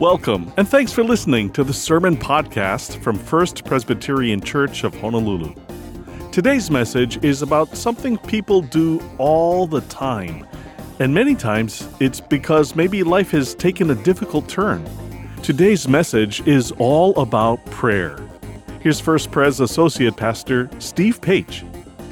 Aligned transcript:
Welcome, 0.00 0.52
and 0.56 0.68
thanks 0.68 0.92
for 0.92 1.04
listening 1.04 1.50
to 1.52 1.62
the 1.62 1.72
Sermon 1.72 2.16
Podcast 2.16 3.00
from 3.00 3.16
First 3.16 3.64
Presbyterian 3.64 4.40
Church 4.40 4.82
of 4.82 4.92
Honolulu. 5.00 5.54
Today's 6.32 6.68
message 6.68 7.22
is 7.24 7.42
about 7.42 7.76
something 7.76 8.18
people 8.18 8.60
do 8.60 9.00
all 9.18 9.68
the 9.68 9.82
time, 9.82 10.44
and 10.98 11.14
many 11.14 11.36
times 11.36 11.86
it's 12.00 12.20
because 12.20 12.74
maybe 12.74 13.04
life 13.04 13.30
has 13.30 13.54
taken 13.54 13.88
a 13.92 13.94
difficult 13.94 14.48
turn. 14.48 14.84
Today's 15.44 15.86
message 15.86 16.44
is 16.44 16.72
all 16.78 17.16
about 17.16 17.64
prayer. 17.66 18.18
Here's 18.80 18.98
First 18.98 19.30
Pres 19.30 19.60
Associate 19.60 20.16
Pastor 20.16 20.68
Steve 20.80 21.20
Page. 21.20 21.64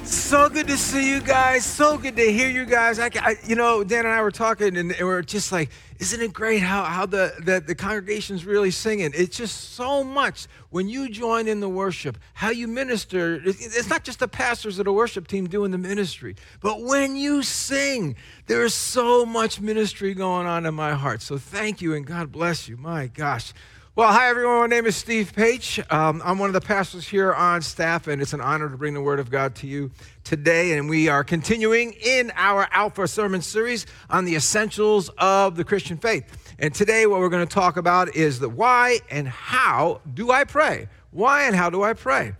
So 0.04 0.48
good 0.48 0.66
to 0.66 0.76
see 0.76 1.08
you 1.08 1.20
guys. 1.20 1.64
So 1.64 1.96
good 1.96 2.16
to 2.16 2.32
hear 2.32 2.48
you 2.48 2.64
guys. 2.64 2.98
I, 2.98 3.10
I, 3.20 3.36
you 3.46 3.54
know, 3.54 3.84
Dan 3.84 4.04
and 4.04 4.14
I 4.14 4.20
were 4.22 4.32
talking, 4.32 4.76
and, 4.76 4.88
we 4.88 5.04
are 5.04 5.22
just 5.22 5.52
like, 5.52 5.70
isn't 6.00 6.20
it 6.20 6.32
great 6.32 6.60
how, 6.60 6.82
how 6.82 7.06
the, 7.06 7.34
the, 7.38 7.60
the 7.60 7.74
congregation's 7.76 8.44
really 8.44 8.72
singing? 8.72 9.12
It's 9.14 9.36
just 9.36 9.74
so 9.74 10.02
much 10.02 10.48
when 10.70 10.88
you 10.88 11.08
join 11.08 11.46
in 11.46 11.60
the 11.60 11.68
worship, 11.68 12.18
how 12.34 12.50
you 12.50 12.66
minister. 12.66 13.40
It's 13.44 13.88
not 13.88 14.02
just 14.02 14.18
the 14.18 14.28
pastors 14.28 14.80
of 14.80 14.86
the 14.86 14.92
worship 14.92 15.28
team 15.28 15.46
doing 15.46 15.70
the 15.70 15.78
ministry, 15.78 16.34
but 16.60 16.82
when 16.82 17.14
you 17.14 17.42
sing, 17.42 18.16
there 18.46 18.64
is 18.64 18.74
so 18.74 19.24
much 19.24 19.60
ministry 19.60 20.14
going 20.14 20.46
on 20.46 20.66
in 20.66 20.74
my 20.74 20.94
heart. 20.94 21.22
So 21.22 21.38
thank 21.38 21.80
you, 21.80 21.94
and 21.94 22.04
God 22.04 22.32
bless 22.32 22.68
you. 22.68 22.76
My 22.76 23.06
gosh. 23.06 23.52
Well, 23.94 24.10
hi 24.10 24.30
everyone. 24.30 24.58
My 24.60 24.66
name 24.68 24.86
is 24.86 24.96
Steve 24.96 25.34
Page. 25.34 25.78
Um, 25.90 26.22
I'm 26.24 26.38
one 26.38 26.48
of 26.48 26.54
the 26.54 26.62
pastors 26.62 27.06
here 27.06 27.34
on 27.34 27.60
staff, 27.60 28.06
and 28.06 28.22
it's 28.22 28.32
an 28.32 28.40
honor 28.40 28.70
to 28.70 28.76
bring 28.78 28.94
the 28.94 29.02
Word 29.02 29.20
of 29.20 29.30
God 29.30 29.54
to 29.56 29.66
you 29.66 29.90
today. 30.24 30.78
And 30.78 30.88
we 30.88 31.08
are 31.10 31.22
continuing 31.22 31.92
in 32.02 32.32
our 32.34 32.66
Alpha 32.70 33.06
Sermon 33.06 33.42
series 33.42 33.84
on 34.08 34.24
the 34.24 34.34
essentials 34.34 35.10
of 35.18 35.56
the 35.56 35.64
Christian 35.64 35.98
faith. 35.98 36.54
And 36.58 36.74
today, 36.74 37.06
what 37.06 37.20
we're 37.20 37.28
going 37.28 37.46
to 37.46 37.54
talk 37.54 37.76
about 37.76 38.16
is 38.16 38.40
the 38.40 38.48
why 38.48 39.00
and 39.10 39.28
how 39.28 40.00
do 40.14 40.30
I 40.30 40.44
pray? 40.44 40.88
Why 41.10 41.42
and 41.42 41.54
how 41.54 41.68
do 41.68 41.82
I 41.82 41.92
pray? 41.92 42.32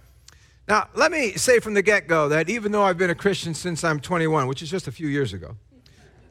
Now, 0.66 0.88
let 0.94 1.12
me 1.12 1.32
say 1.32 1.60
from 1.60 1.74
the 1.74 1.82
get 1.82 2.08
go 2.08 2.30
that 2.30 2.48
even 2.48 2.72
though 2.72 2.84
I've 2.84 2.96
been 2.96 3.10
a 3.10 3.14
Christian 3.14 3.52
since 3.52 3.84
I'm 3.84 4.00
21, 4.00 4.46
which 4.46 4.62
is 4.62 4.70
just 4.70 4.88
a 4.88 4.92
few 4.92 5.06
years 5.06 5.34
ago, 5.34 5.54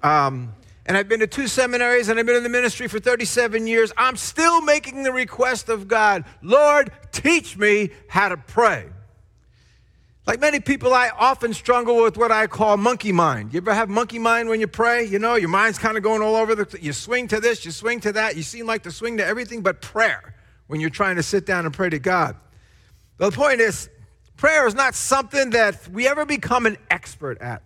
um, 0.02 0.56
and 0.86 0.98
I've 0.98 1.08
been 1.08 1.20
to 1.20 1.28
two 1.28 1.48
seminaries 1.48 2.10
and 2.10 2.20
I've 2.20 2.26
been 2.26 2.36
in 2.36 2.44
the 2.44 2.50
ministry 2.50 2.88
for 2.88 3.00
37 3.00 3.68
years, 3.68 3.92
I'm 3.98 4.18
still 4.18 4.62
making 4.62 5.04
the 5.04 5.12
request 5.12 5.70
of 5.70 5.88
God 5.88 6.26
Lord, 6.42 6.92
teach 7.12 7.58
me 7.58 7.92
how 8.08 8.30
to 8.30 8.38
pray. 8.38 8.88
Like 10.28 10.40
many 10.40 10.60
people, 10.60 10.94
I 10.94 11.10
often 11.10 11.54
struggle 11.54 12.04
with 12.04 12.16
what 12.16 12.32
I 12.32 12.46
call 12.48 12.78
monkey 12.78 13.12
mind. 13.12 13.54
You 13.54 13.58
ever 13.58 13.74
have 13.74 13.90
monkey 13.90 14.20
mind 14.20 14.50
when 14.50 14.60
you 14.60 14.68
pray? 14.68 15.04
You 15.04 15.20
know, 15.20 15.36
your 15.36 15.50
mind's 15.50 15.80
kind 15.80 15.98
of 15.98 16.04
going 16.04 16.22
all 16.22 16.36
over 16.36 16.54
the 16.54 16.78
you 16.80 16.94
swing 16.94 17.28
to 17.30 17.40
this, 17.40 17.66
you 17.66 17.72
swing 17.72 18.00
to 18.02 18.12
that, 18.14 18.36
you 18.36 18.44
seem 18.44 18.68
like 18.68 18.84
to 18.84 18.92
swing 18.92 19.18
to 19.18 19.26
everything 19.26 19.62
but 19.62 19.82
prayer 19.82 20.36
when 20.68 20.80
you're 20.80 20.92
trying 20.92 21.16
to 21.16 21.24
sit 21.24 21.46
down 21.46 21.66
and 21.66 21.74
pray 21.74 21.90
to 21.90 22.00
God. 22.00 22.36
But 23.18 23.32
the 23.32 23.36
point 23.36 23.62
is, 23.62 23.90
prayer 24.38 24.68
is 24.68 24.76
not 24.76 24.96
something 24.96 25.50
that 25.52 25.88
we 25.90 26.08
ever 26.08 26.26
become 26.26 26.66
an 26.66 26.78
expert 26.90 27.42
at. 27.42 27.64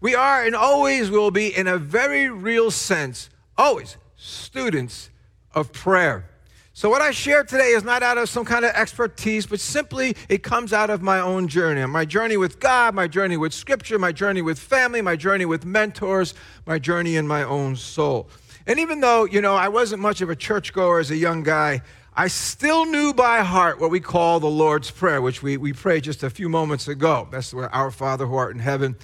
We 0.00 0.14
are 0.14 0.44
and 0.44 0.54
always 0.54 1.10
will 1.10 1.30
be, 1.30 1.54
in 1.56 1.66
a 1.66 1.76
very 1.76 2.28
real 2.28 2.70
sense, 2.70 3.30
always 3.56 3.96
students 4.16 5.10
of 5.54 5.72
prayer. 5.72 6.28
So, 6.72 6.88
what 6.88 7.02
I 7.02 7.10
share 7.10 7.42
today 7.42 7.70
is 7.70 7.82
not 7.82 8.04
out 8.04 8.18
of 8.18 8.28
some 8.28 8.44
kind 8.44 8.64
of 8.64 8.70
expertise, 8.70 9.46
but 9.46 9.58
simply 9.58 10.14
it 10.28 10.44
comes 10.44 10.72
out 10.72 10.90
of 10.90 11.02
my 11.02 11.18
own 11.18 11.48
journey. 11.48 11.84
My 11.86 12.04
journey 12.04 12.36
with 12.36 12.60
God, 12.60 12.94
my 12.94 13.08
journey 13.08 13.36
with 13.36 13.52
Scripture, 13.52 13.98
my 13.98 14.12
journey 14.12 14.42
with 14.42 14.60
family, 14.60 15.02
my 15.02 15.16
journey 15.16 15.44
with 15.44 15.64
mentors, 15.64 16.34
my 16.64 16.78
journey 16.78 17.16
in 17.16 17.26
my 17.26 17.42
own 17.42 17.74
soul. 17.74 18.28
And 18.68 18.78
even 18.78 19.00
though, 19.00 19.24
you 19.24 19.40
know, 19.40 19.56
I 19.56 19.68
wasn't 19.68 20.00
much 20.00 20.20
of 20.20 20.30
a 20.30 20.36
churchgoer 20.36 21.00
as 21.00 21.10
a 21.10 21.16
young 21.16 21.42
guy, 21.42 21.82
I 22.14 22.28
still 22.28 22.84
knew 22.84 23.12
by 23.12 23.40
heart 23.40 23.80
what 23.80 23.90
we 23.90 23.98
call 23.98 24.38
the 24.38 24.46
Lord's 24.46 24.92
Prayer, 24.92 25.20
which 25.20 25.42
we, 25.42 25.56
we 25.56 25.72
prayed 25.72 26.04
just 26.04 26.22
a 26.22 26.30
few 26.30 26.48
moments 26.48 26.86
ago. 26.86 27.26
That's 27.32 27.52
where 27.52 27.74
Our 27.74 27.90
Father 27.90 28.26
who 28.26 28.36
art 28.36 28.54
in 28.54 28.60
heaven 28.60 28.94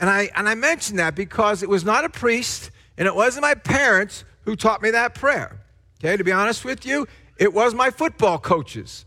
and 0.00 0.08
I, 0.08 0.30
and 0.34 0.48
I 0.48 0.54
mention 0.54 0.96
that 0.96 1.14
because 1.14 1.62
it 1.62 1.68
was 1.68 1.84
not 1.84 2.04
a 2.04 2.08
priest 2.08 2.70
and 2.96 3.06
it 3.06 3.14
wasn't 3.14 3.42
my 3.42 3.54
parents 3.54 4.24
who 4.42 4.56
taught 4.56 4.82
me 4.82 4.90
that 4.90 5.14
prayer. 5.14 5.60
Okay, 6.00 6.16
to 6.16 6.24
be 6.24 6.32
honest 6.32 6.64
with 6.64 6.86
you, 6.86 7.06
it 7.36 7.52
was 7.52 7.74
my 7.74 7.90
football 7.90 8.38
coaches 8.38 9.04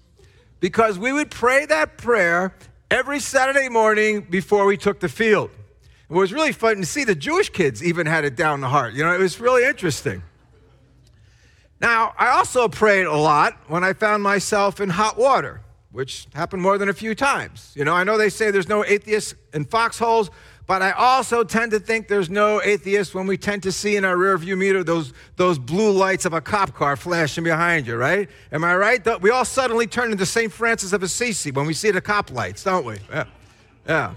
because 0.60 1.00
we 1.00 1.12
would 1.12 1.32
pray 1.32 1.66
that 1.66 1.98
prayer 1.98 2.54
every 2.90 3.20
Saturday 3.20 3.70
morning 3.70 4.22
before 4.22 4.66
we 4.66 4.78
took 4.78 5.00
the 5.00 5.10
field. 5.10 5.50
It 6.10 6.14
was 6.14 6.34
really 6.34 6.52
fun 6.52 6.78
to 6.78 6.86
see 6.86 7.06
the 7.06 7.16
Jewish 7.16 7.50
kids 7.50 7.84
even 7.84 8.06
had 8.06 8.26
it 8.26 8.36
down 8.36 8.60
the 8.60 8.68
heart. 8.68 8.94
You 8.94 9.04
know, 9.04 9.14
it 9.14 9.20
was 9.20 9.40
really 9.40 9.64
interesting. 9.66 10.22
Now, 11.80 12.14
I 12.18 12.28
also 12.30 12.68
prayed 12.68 13.06
a 13.06 13.16
lot 13.16 13.58
when 13.68 13.84
I 13.84 13.94
found 13.94 14.22
myself 14.22 14.80
in 14.80 14.90
hot 14.90 15.18
water, 15.18 15.62
which 15.92 16.28
happened 16.34 16.62
more 16.62 16.78
than 16.78 16.90
a 16.90 16.94
few 16.94 17.16
times. 17.16 17.72
You 17.76 17.86
know, 17.86 17.94
I 17.94 18.04
know 18.04 18.18
they 18.18 18.30
say 18.30 18.52
there's 18.52 18.70
no 18.70 18.86
atheists 18.86 19.34
in 19.54 19.66
foxholes, 19.66 20.30
but 20.72 20.82
I 20.82 20.92
also 20.92 21.44
tend 21.44 21.72
to 21.72 21.82
think 21.82 22.08
there's 22.08 22.30
no 22.30 22.62
atheists 22.62 23.14
when 23.14 23.28
we 23.28 23.36
tend 23.36 23.62
to 23.64 23.74
see 23.74 23.98
in 23.98 24.06
our 24.06 24.16
rearview 24.16 24.58
mirror 24.58 24.86
those, 24.86 25.12
those 25.36 25.60
blue 25.60 25.92
lights 25.92 26.24
of 26.24 26.32
a 26.32 26.40
cop 26.40 26.74
car 26.74 26.96
flashing 26.96 27.44
behind 27.44 27.88
you, 27.88 27.98
right? 27.98 28.30
Am 28.54 28.64
I 28.64 28.78
right? 28.78 29.22
We 29.22 29.32
all 29.32 29.44
suddenly 29.44 29.86
turn 29.86 30.14
into 30.14 30.26
St. 30.26 30.50
Francis 30.50 30.94
of 30.94 31.04
Assisi 31.04 31.52
when 31.52 31.66
we 31.66 31.74
see 31.74 31.92
the 31.92 32.00
cop 32.00 32.32
lights, 32.32 32.64
don't 32.64 32.86
we? 32.86 33.00
Yeah. 33.10 33.26
yeah. 33.86 34.14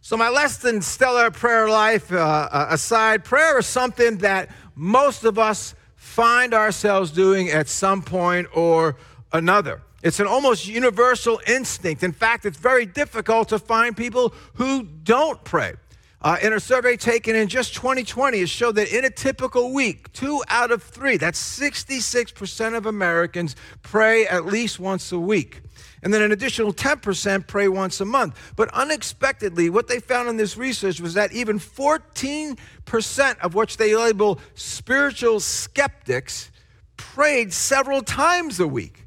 So, 0.00 0.16
my 0.16 0.28
less 0.28 0.58
than 0.58 0.80
stellar 0.80 1.32
prayer 1.32 1.68
life 1.68 2.12
uh, 2.12 2.18
uh 2.52 2.68
aside, 2.70 3.24
prayer 3.24 3.58
is 3.58 3.66
something 3.66 4.18
that 4.18 4.50
most 4.76 5.24
of 5.24 5.40
us 5.40 5.74
find 5.96 6.54
ourselves 6.54 7.10
doing 7.10 7.50
at 7.50 7.66
some 7.66 8.00
point 8.00 8.46
or 8.54 8.94
another. 9.32 9.82
It's 10.04 10.20
an 10.20 10.26
almost 10.26 10.68
universal 10.68 11.40
instinct. 11.46 12.02
In 12.02 12.12
fact, 12.12 12.44
it's 12.44 12.58
very 12.58 12.84
difficult 12.84 13.48
to 13.48 13.58
find 13.58 13.96
people 13.96 14.34
who 14.52 14.82
don't 14.82 15.42
pray. 15.44 15.76
Uh, 16.20 16.36
in 16.42 16.52
a 16.52 16.60
survey 16.60 16.94
taken 16.94 17.34
in 17.34 17.48
just 17.48 17.74
2020, 17.74 18.38
it 18.38 18.48
showed 18.50 18.74
that 18.76 18.94
in 18.94 19.06
a 19.06 19.10
typical 19.10 19.72
week, 19.72 20.12
two 20.12 20.42
out 20.48 20.70
of 20.70 20.82
three, 20.82 21.16
that's 21.16 21.40
66% 21.58 22.76
of 22.76 22.84
Americans, 22.84 23.56
pray 23.82 24.26
at 24.26 24.44
least 24.44 24.78
once 24.78 25.10
a 25.10 25.18
week. 25.18 25.62
And 26.02 26.12
then 26.12 26.20
an 26.20 26.32
additional 26.32 26.74
10% 26.74 27.46
pray 27.46 27.68
once 27.68 27.98
a 28.02 28.04
month. 28.04 28.52
But 28.56 28.68
unexpectedly, 28.74 29.70
what 29.70 29.88
they 29.88 30.00
found 30.00 30.28
in 30.28 30.36
this 30.36 30.58
research 30.58 31.00
was 31.00 31.14
that 31.14 31.32
even 31.32 31.58
14% 31.58 33.38
of 33.38 33.54
which 33.54 33.78
they 33.78 33.96
label 33.96 34.38
spiritual 34.54 35.40
skeptics 35.40 36.50
prayed 36.98 37.54
several 37.54 38.02
times 38.02 38.60
a 38.60 38.68
week. 38.68 39.03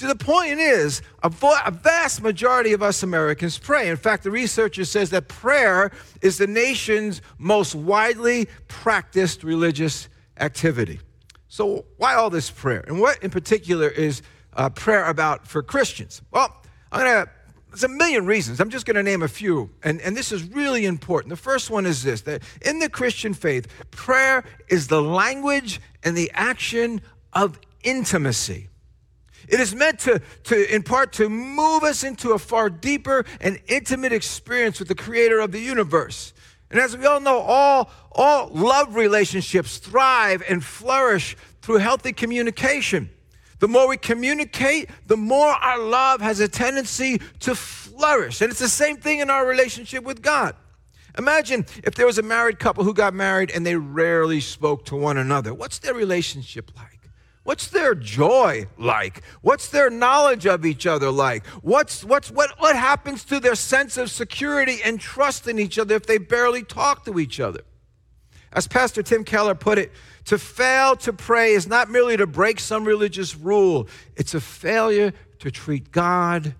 The 0.00 0.14
point 0.14 0.58
is, 0.58 1.02
a, 1.22 1.30
vast 1.30 2.22
majority 2.22 2.72
of 2.72 2.82
us 2.82 3.02
Americans 3.02 3.58
pray. 3.58 3.88
In 3.88 3.96
fact, 3.96 4.24
the 4.24 4.30
researcher 4.30 4.84
says 4.84 5.10
that 5.10 5.28
prayer 5.28 5.90
is 6.22 6.38
the 6.38 6.46
nation's 6.46 7.20
most 7.38 7.74
widely 7.74 8.48
practiced 8.68 9.44
religious 9.44 10.08
activity. 10.38 11.00
So, 11.48 11.84
why 11.96 12.14
all 12.14 12.30
this 12.30 12.50
prayer? 12.50 12.84
And 12.86 13.00
what 13.00 13.22
in 13.22 13.30
particular 13.30 13.88
is 13.88 14.22
uh, 14.54 14.70
prayer 14.70 15.04
about 15.04 15.46
for 15.46 15.62
Christians? 15.62 16.22
Well, 16.30 16.56
I'm 16.92 17.04
going 17.04 17.26
to, 17.26 17.30
there's 17.68 17.84
a 17.84 17.88
million 17.88 18.24
reasons. 18.24 18.60
I'm 18.60 18.70
just 18.70 18.86
going 18.86 18.96
to 18.96 19.02
name 19.02 19.22
a 19.22 19.28
few. 19.28 19.70
And, 19.82 20.00
and 20.00 20.16
this 20.16 20.32
is 20.32 20.44
really 20.44 20.86
important. 20.86 21.30
The 21.30 21.36
first 21.36 21.68
one 21.68 21.86
is 21.86 22.02
this 22.02 22.22
that 22.22 22.42
in 22.62 22.78
the 22.78 22.88
Christian 22.88 23.34
faith, 23.34 23.66
prayer 23.90 24.44
is 24.68 24.88
the 24.88 25.02
language 25.02 25.80
and 26.02 26.16
the 26.16 26.30
action 26.34 27.02
of 27.32 27.60
intimacy. 27.82 28.69
It 29.50 29.58
is 29.58 29.74
meant 29.74 29.98
to, 30.00 30.22
to, 30.44 30.74
in 30.74 30.84
part, 30.84 31.12
to 31.14 31.28
move 31.28 31.82
us 31.82 32.04
into 32.04 32.32
a 32.32 32.38
far 32.38 32.70
deeper 32.70 33.24
and 33.40 33.58
intimate 33.66 34.12
experience 34.12 34.78
with 34.78 34.88
the 34.88 34.94
creator 34.94 35.40
of 35.40 35.50
the 35.50 35.58
universe. 35.58 36.32
And 36.70 36.78
as 36.78 36.96
we 36.96 37.04
all 37.04 37.20
know, 37.20 37.40
all, 37.40 37.90
all 38.12 38.48
love 38.48 38.94
relationships 38.94 39.78
thrive 39.78 40.42
and 40.48 40.64
flourish 40.64 41.36
through 41.62 41.78
healthy 41.78 42.12
communication. 42.12 43.10
The 43.58 43.66
more 43.68 43.88
we 43.88 43.96
communicate, 43.96 44.88
the 45.06 45.16
more 45.16 45.48
our 45.48 45.78
love 45.78 46.20
has 46.20 46.38
a 46.38 46.48
tendency 46.48 47.20
to 47.40 47.54
flourish. 47.54 48.40
And 48.40 48.50
it's 48.50 48.60
the 48.60 48.68
same 48.68 48.96
thing 48.96 49.18
in 49.18 49.30
our 49.30 49.44
relationship 49.44 50.04
with 50.04 50.22
God. 50.22 50.54
Imagine 51.18 51.66
if 51.82 51.96
there 51.96 52.06
was 52.06 52.18
a 52.18 52.22
married 52.22 52.60
couple 52.60 52.84
who 52.84 52.94
got 52.94 53.14
married 53.14 53.50
and 53.50 53.66
they 53.66 53.74
rarely 53.74 54.40
spoke 54.40 54.84
to 54.86 54.96
one 54.96 55.18
another. 55.18 55.52
What's 55.52 55.80
their 55.80 55.92
relationship 55.92 56.70
like? 56.76 56.89
What's 57.50 57.66
their 57.66 57.96
joy 57.96 58.68
like? 58.78 59.24
What's 59.42 59.70
their 59.70 59.90
knowledge 59.90 60.46
of 60.46 60.64
each 60.64 60.86
other 60.86 61.10
like? 61.10 61.44
What's, 61.62 62.04
what's, 62.04 62.30
what, 62.30 62.50
what 62.60 62.76
happens 62.76 63.24
to 63.24 63.40
their 63.40 63.56
sense 63.56 63.96
of 63.96 64.08
security 64.08 64.78
and 64.84 65.00
trust 65.00 65.48
in 65.48 65.58
each 65.58 65.76
other 65.76 65.96
if 65.96 66.06
they 66.06 66.18
barely 66.18 66.62
talk 66.62 67.04
to 67.06 67.18
each 67.18 67.40
other? 67.40 67.62
As 68.52 68.68
Pastor 68.68 69.02
Tim 69.02 69.24
Keller 69.24 69.56
put 69.56 69.78
it, 69.78 69.90
to 70.26 70.38
fail 70.38 70.94
to 70.98 71.12
pray 71.12 71.54
is 71.54 71.66
not 71.66 71.90
merely 71.90 72.16
to 72.18 72.26
break 72.28 72.60
some 72.60 72.84
religious 72.84 73.34
rule, 73.34 73.88
it's 74.14 74.34
a 74.34 74.40
failure 74.40 75.12
to 75.40 75.50
treat 75.50 75.90
God 75.90 76.54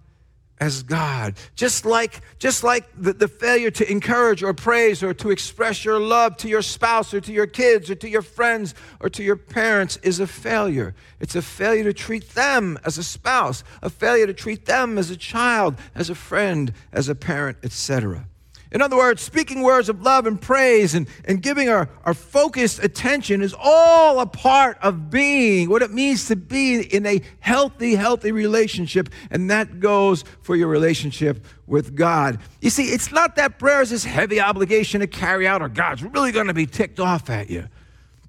as 0.61 0.83
God. 0.83 1.35
Just 1.57 1.85
like, 1.85 2.21
just 2.39 2.63
like 2.63 2.85
the, 2.97 3.15
the 3.15 3.29
failure 3.29 3.71
to 3.71 3.91
encourage 3.91 4.43
or 4.43 4.53
praise 4.53 5.03
or 5.03 5.15
to 5.15 5.31
express 5.31 5.85
your 5.85 5.99
love 5.99 6.37
to 6.39 6.49
your 6.49 6.63
spouse 6.63 7.13
or 7.15 7.21
to 7.23 7.33
your 7.33 7.47
kids 7.47 7.91
or 7.91 7.95
to 7.97 8.09
your 8.09 8.23
friends 8.23 8.75
or 9.01 9.09
to 9.09 9.23
your 9.23 9.37
parents 9.37 9.97
is 10.03 10.21
a 10.21 10.27
failure. 10.27 10.95
It's 11.19 11.35
a 11.35 11.43
failure 11.43 11.85
to 11.85 11.93
treat 11.93 12.31
them 12.35 12.79
as 12.85 12.99
a 12.99 13.03
spouse, 13.03 13.65
a 13.83 13.91
failure 13.91 14.27
to 14.27 14.35
treat 14.35 14.67
them 14.67 14.99
as 14.99 15.11
a 15.11 15.17
child, 15.17 15.77
as 15.95 16.11
a 16.11 16.15
friend, 16.15 16.73
as 16.93 17.09
a 17.09 17.15
parent, 17.15 17.59
etc. 17.63 18.27
In 18.73 18.83
other 18.83 18.97
words, 18.97 19.21
speaking 19.21 19.63
words 19.63 19.89
of 19.89 20.03
love 20.03 20.27
and 20.27 20.41
praise 20.41 20.95
and, 20.95 21.09
and 21.25 21.43
giving 21.43 21.69
our, 21.69 21.89
our 22.05 22.15
focused 22.15 22.83
attention 22.85 23.43
is 23.43 23.53
all 23.59 24.21
a 24.21 24.27
part 24.27 24.79
of 24.81 25.11
being 25.11 25.69
what 25.69 25.83
it 25.83 25.91
means 25.91 26.29
to 26.29 26.37
be 26.37 26.81
in 26.81 27.05
a 27.05 27.21
healthy, 27.41 27.97
healthy 27.97 28.31
relationship. 28.31 29.09
And 29.31 29.51
that 29.51 29.81
goes 29.81 30.25
for 30.43 30.55
your 30.55 30.69
relationship 30.69 31.45
with 31.67 31.97
God. 31.97 32.39
You 32.61 32.71
see, 32.71 32.85
it's 32.85 33.11
not 33.11 33.35
that 33.37 33.59
prayer 33.59 33.83
is 33.83 33.91
this 33.91 34.05
heavy 34.05 34.41
obligation 34.41 35.01
to 35.01 35.09
carry 35.09 35.49
out 35.49 35.63
or 35.63 35.69
God's 35.69 36.05
really 36.05 36.31
going 36.31 36.47
to 36.47 36.55
be 36.55 36.67
ticked 36.67 37.01
off 37.01 37.29
at 37.29 37.51
you. 37.51 37.67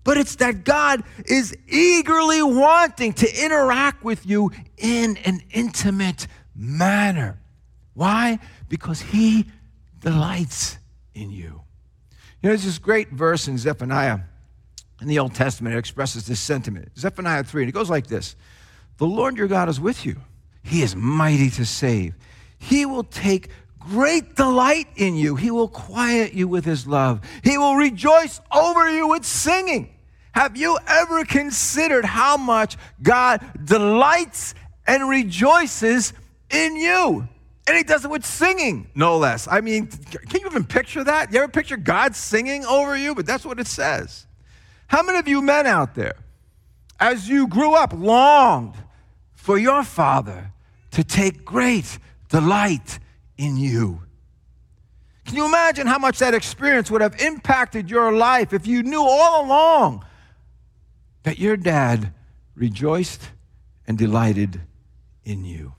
But 0.04 0.18
it's 0.18 0.38
that 0.38 0.64
God 0.64 1.04
is 1.26 1.56
eagerly 1.68 2.42
wanting 2.42 3.14
to 3.14 3.44
interact 3.44 4.04
with 4.04 4.26
you 4.26 4.50
in 4.78 5.18
an 5.18 5.42
intimate 5.52 6.26
manner. 6.56 7.40
Why? 7.94 8.40
Because 8.68 9.02
He 9.02 9.46
delights 10.02 10.78
in 11.14 11.32
you. 11.32 11.62
You 12.42 12.48
know, 12.48 12.50
there's 12.50 12.66
this 12.66 12.80
great 12.80 13.10
verse 13.10 13.48
in 13.48 13.58
Zephaniah 13.58 14.20
in 15.02 15.08
the 15.08 15.20
Old 15.20 15.34
Testament. 15.34 15.76
It 15.76 15.80
expresses 15.80 16.26
this 16.26 16.40
sentiment. 16.40 16.90
Zephaniah 16.98 17.44
3, 17.44 17.64
and 17.64 17.70
it 17.70 17.74
goes 17.74 17.90
like 17.90 18.08
this 18.08 18.36
The 18.98 19.06
Lord 19.06 19.38
your 19.38 19.48
God 19.48 19.70
is 19.70 19.80
with 19.80 20.06
you, 20.06 20.18
He 20.64 20.82
is 20.82 20.96
mighty 20.96 21.50
to 21.52 21.66
save. 21.66 22.16
He 22.58 22.86
will 22.86 23.04
take 23.04 23.50
great 23.80 24.36
delight 24.36 24.88
in 24.96 25.16
you. 25.16 25.36
He 25.36 25.50
will 25.52 25.68
quiet 25.68 26.34
you 26.34 26.48
with 26.48 26.66
his 26.66 26.86
love. 26.86 27.22
He 27.44 27.58
will 27.58 27.76
rejoice 27.76 28.40
over 28.52 28.90
you 28.90 29.08
with 29.08 29.26
singing. 29.26 29.90
Have 30.34 30.56
you 30.56 30.78
ever 30.88 31.26
considered 31.26 32.06
how 32.06 32.38
much 32.38 32.78
God 33.02 33.42
delights 33.64 34.54
and 34.88 35.10
rejoices 35.10 36.14
in 36.50 36.76
you? 36.76 37.28
And 37.68 37.78
he 37.78 37.84
does 37.84 38.06
it 38.06 38.12
with 38.12 38.26
singing, 38.26 38.90
no 38.96 39.18
less. 39.18 39.48
I 39.48 39.62
mean, 39.62 39.88
can 39.88 40.42
you 40.42 40.48
even 40.48 40.66
picture 40.66 41.04
that? 41.04 41.32
You 41.32 41.40
ever 41.40 41.48
picture 41.48 41.78
God 41.78 42.16
singing 42.16 42.66
over 42.66 42.98
you? 42.98 43.14
But 43.14 43.26
that's 43.26 43.46
what 43.46 43.60
it 43.60 43.68
says. 43.68 44.26
How 44.88 45.04
many 45.04 45.20
of 45.20 45.28
you 45.28 45.42
men 45.42 45.68
out 45.68 45.96
there, 45.96 46.16
as 47.00 47.30
you 47.30 47.48
grew 47.48 47.76
up, 47.76 47.94
longed 47.94 48.76
for 49.34 49.58
your 49.58 49.84
father 49.84 50.52
to 50.92 51.04
take 51.04 51.46
great 51.46 52.00
delight 52.30 53.00
in 53.38 53.58
you? 53.58 54.02
Can 55.26 55.36
you 55.36 55.46
imagine 55.46 55.88
how 55.88 56.00
much 56.00 56.20
that 56.20 56.34
experience 56.34 56.90
would 56.92 57.02
have 57.02 57.22
impacted 57.22 57.90
your 57.90 58.12
life 58.12 58.54
if 58.54 58.68
you 58.68 58.84
knew 58.84 59.02
all 59.02 59.46
along 59.46 60.04
that 61.24 61.38
your 61.38 61.56
dad 61.56 62.12
rejoiced 62.56 63.30
and 63.88 63.98
delighted 63.98 64.60
in 65.24 65.46
you? 65.46 65.74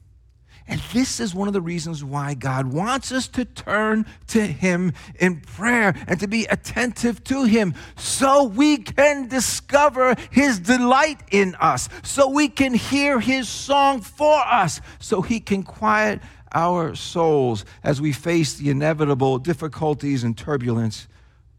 And 0.72 0.80
this 0.94 1.20
is 1.20 1.34
one 1.34 1.48
of 1.48 1.52
the 1.52 1.60
reasons 1.60 2.02
why 2.02 2.32
God 2.32 2.72
wants 2.72 3.12
us 3.12 3.28
to 3.28 3.44
turn 3.44 4.06
to 4.28 4.40
Him 4.40 4.94
in 5.20 5.40
prayer 5.40 5.94
and 6.08 6.18
to 6.20 6.26
be 6.26 6.46
attentive 6.46 7.22
to 7.24 7.44
Him 7.44 7.74
so 7.94 8.44
we 8.44 8.78
can 8.78 9.28
discover 9.28 10.16
His 10.30 10.58
delight 10.58 11.20
in 11.30 11.56
us, 11.56 11.90
so 12.02 12.26
we 12.26 12.48
can 12.48 12.72
hear 12.72 13.20
His 13.20 13.50
song 13.50 14.00
for 14.00 14.38
us, 14.38 14.80
so 14.98 15.20
He 15.20 15.40
can 15.40 15.62
quiet 15.62 16.22
our 16.54 16.94
souls 16.94 17.66
as 17.84 18.00
we 18.00 18.12
face 18.12 18.54
the 18.54 18.70
inevitable 18.70 19.36
difficulties 19.36 20.24
and 20.24 20.38
turbulence 20.38 21.06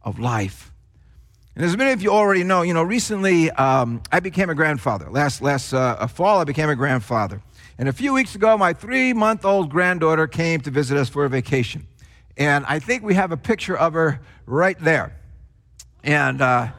of 0.02 0.18
life. 0.18 0.74
And 1.56 1.64
as 1.64 1.78
many 1.78 1.92
of 1.92 2.02
you 2.02 2.10
already 2.10 2.44
know, 2.44 2.64
you 2.64 2.74
know, 2.74 2.82
recently 2.82 3.52
um, 3.52 4.02
I 4.12 4.22
became 4.22 4.50
a 4.50 4.56
grandfather. 4.56 5.12
Last, 5.12 5.40
last 5.40 5.72
uh, 5.72 6.08
fall, 6.08 6.40
I 6.40 6.46
became 6.46 6.72
a 6.72 6.76
grandfather. 6.76 7.44
And 7.78 7.90
a 7.90 7.94
few 7.94 8.14
weeks 8.14 8.36
ago, 8.36 8.58
my 8.58 8.74
three 8.74 9.14
month 9.14 9.46
old 9.46 9.70
granddaughter 9.70 10.28
came 10.28 10.62
to 10.62 10.72
visit 10.72 10.98
us 10.98 11.10
for 11.10 11.26
a 11.26 11.30
vacation. 11.30 11.88
And 12.38 12.66
I 12.68 12.80
think 12.80 13.04
we 13.04 13.16
have 13.16 13.32
a 13.32 13.38
picture 13.38 13.78
of 13.78 13.94
her 13.94 14.20
right 14.46 14.78
there. 14.80 15.16
And 16.04 16.42
uh, 16.42 16.72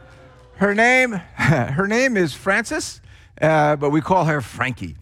her 0.57 0.75
name, 0.75 1.13
her 1.35 1.87
name 1.87 2.17
is 2.17 2.35
Frances, 2.35 3.01
uh, 3.41 3.77
but 3.77 3.91
we 3.91 4.01
call 4.01 4.25
her 4.27 4.41
Frankie. 4.41 4.97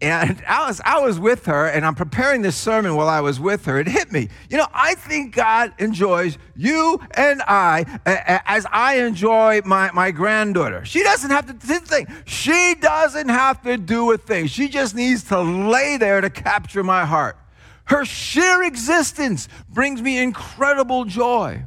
And 0.00 0.40
I 0.46 0.68
was, 0.68 0.80
I 0.84 1.00
was 1.00 1.18
with 1.18 1.46
her, 1.46 1.66
and 1.66 1.84
I'm 1.84 1.96
preparing 1.96 2.42
this 2.42 2.56
sermon 2.56 2.94
while 2.94 3.08
I 3.08 3.20
was 3.20 3.40
with 3.40 3.64
her. 3.64 3.80
It 3.80 3.88
hit 3.88 4.12
me. 4.12 4.28
You 4.48 4.58
know, 4.58 4.68
I 4.72 4.94
think 4.94 5.34
God 5.34 5.72
enjoys 5.78 6.38
you 6.54 7.00
and 7.12 7.42
I 7.48 7.84
as 8.06 8.64
I 8.70 8.98
enjoy 8.98 9.62
my, 9.64 9.90
my 9.90 10.12
granddaughter. 10.12 10.84
She 10.84 11.02
doesn't 11.02 11.30
have 11.30 11.46
to 11.46 11.52
do 11.52 11.80
thing. 11.80 12.06
She 12.26 12.76
doesn't 12.80 13.28
have 13.28 13.60
to 13.62 13.76
do 13.76 14.12
a 14.12 14.18
thing. 14.18 14.46
She 14.46 14.68
just 14.68 14.94
needs 14.94 15.24
to 15.24 15.40
lay 15.40 15.96
there 15.96 16.20
to 16.20 16.30
capture 16.30 16.84
my 16.84 17.04
heart. 17.04 17.36
Her 17.86 18.04
sheer 18.04 18.62
existence 18.62 19.48
brings 19.68 20.00
me 20.00 20.18
incredible 20.18 21.06
joy. 21.06 21.64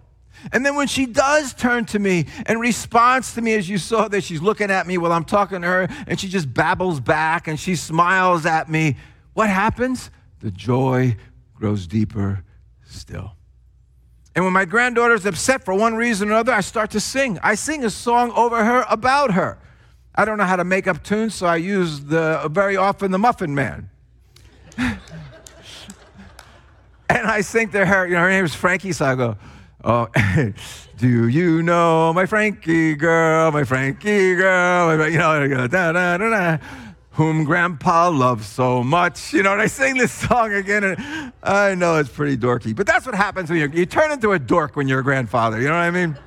And 0.51 0.65
then 0.65 0.75
when 0.75 0.87
she 0.87 1.05
does 1.05 1.53
turn 1.53 1.85
to 1.85 1.99
me 1.99 2.25
and 2.45 2.59
responds 2.59 3.33
to 3.35 3.41
me, 3.41 3.53
as 3.53 3.69
you 3.69 3.77
saw 3.77 4.07
that 4.07 4.23
she's 4.23 4.41
looking 4.41 4.71
at 4.71 4.87
me 4.87 4.97
while 4.97 5.11
I'm 5.11 5.25
talking 5.25 5.61
to 5.61 5.67
her, 5.67 5.87
and 6.07 6.19
she 6.19 6.27
just 6.27 6.53
babbles 6.53 6.99
back 6.99 7.47
and 7.47 7.59
she 7.59 7.75
smiles 7.75 8.45
at 8.45 8.69
me, 8.69 8.97
what 9.33 9.49
happens? 9.49 10.09
The 10.39 10.51
joy 10.51 11.17
grows 11.53 11.87
deeper 11.87 12.43
still. 12.83 13.33
And 14.35 14.45
when 14.45 14.53
my 14.53 14.65
granddaughter's 14.65 15.25
upset 15.25 15.65
for 15.65 15.73
one 15.73 15.95
reason 15.95 16.29
or 16.29 16.33
another, 16.33 16.53
I 16.53 16.61
start 16.61 16.91
to 16.91 16.99
sing. 16.99 17.37
I 17.43 17.55
sing 17.55 17.83
a 17.83 17.89
song 17.89 18.31
over 18.31 18.63
her 18.63 18.85
about 18.89 19.31
her. 19.31 19.57
I 20.15 20.25
don't 20.25 20.37
know 20.37 20.45
how 20.45 20.55
to 20.55 20.63
make 20.63 20.87
up 20.87 21.03
tunes, 21.03 21.35
so 21.35 21.47
I 21.47 21.57
use 21.57 22.01
the 22.05 22.49
very 22.51 22.77
often 22.77 23.11
the 23.11 23.17
Muffin 23.17 23.53
Man. 23.55 23.89
and 24.77 24.99
I 27.09 27.41
sing 27.41 27.69
to 27.71 27.85
her, 27.85 28.07
you 28.07 28.13
know, 28.13 28.21
her 28.21 28.29
name 28.29 28.45
is 28.45 28.55
Frankie, 28.55 28.93
so 28.93 29.05
I 29.05 29.15
go, 29.15 29.37
Oh, 29.83 30.07
do 30.97 31.27
you 31.27 31.63
know 31.63 32.13
my 32.13 32.27
Frankie 32.27 32.93
girl, 32.95 33.51
my 33.51 33.63
Frankie 33.63 34.35
girl, 34.35 35.09
you 35.09 35.17
know, 35.17 35.67
da, 35.67 35.91
da, 35.91 36.17
da, 36.17 36.57
whom 37.11 37.43
grandpa 37.43 38.09
loves 38.09 38.45
so 38.45 38.83
much. 38.83 39.33
You 39.33 39.41
know, 39.41 39.53
and 39.53 39.61
I 39.61 39.65
sing 39.65 39.97
this 39.97 40.11
song 40.11 40.53
again, 40.53 40.83
and 40.83 41.33
I 41.41 41.73
know 41.73 41.97
it's 41.97 42.09
pretty 42.09 42.37
dorky, 42.37 42.75
but 42.75 42.85
that's 42.85 43.05
what 43.07 43.15
happens 43.15 43.49
when 43.49 43.59
you 43.59 43.69
you 43.73 43.87
turn 43.87 44.11
into 44.11 44.33
a 44.33 44.39
dork 44.39 44.75
when 44.75 44.87
you're 44.87 44.99
a 44.99 45.03
grandfather. 45.03 45.59
You 45.59 45.67
know 45.67 45.73
what 45.73 45.79
I 45.79 45.91
mean? 45.91 46.17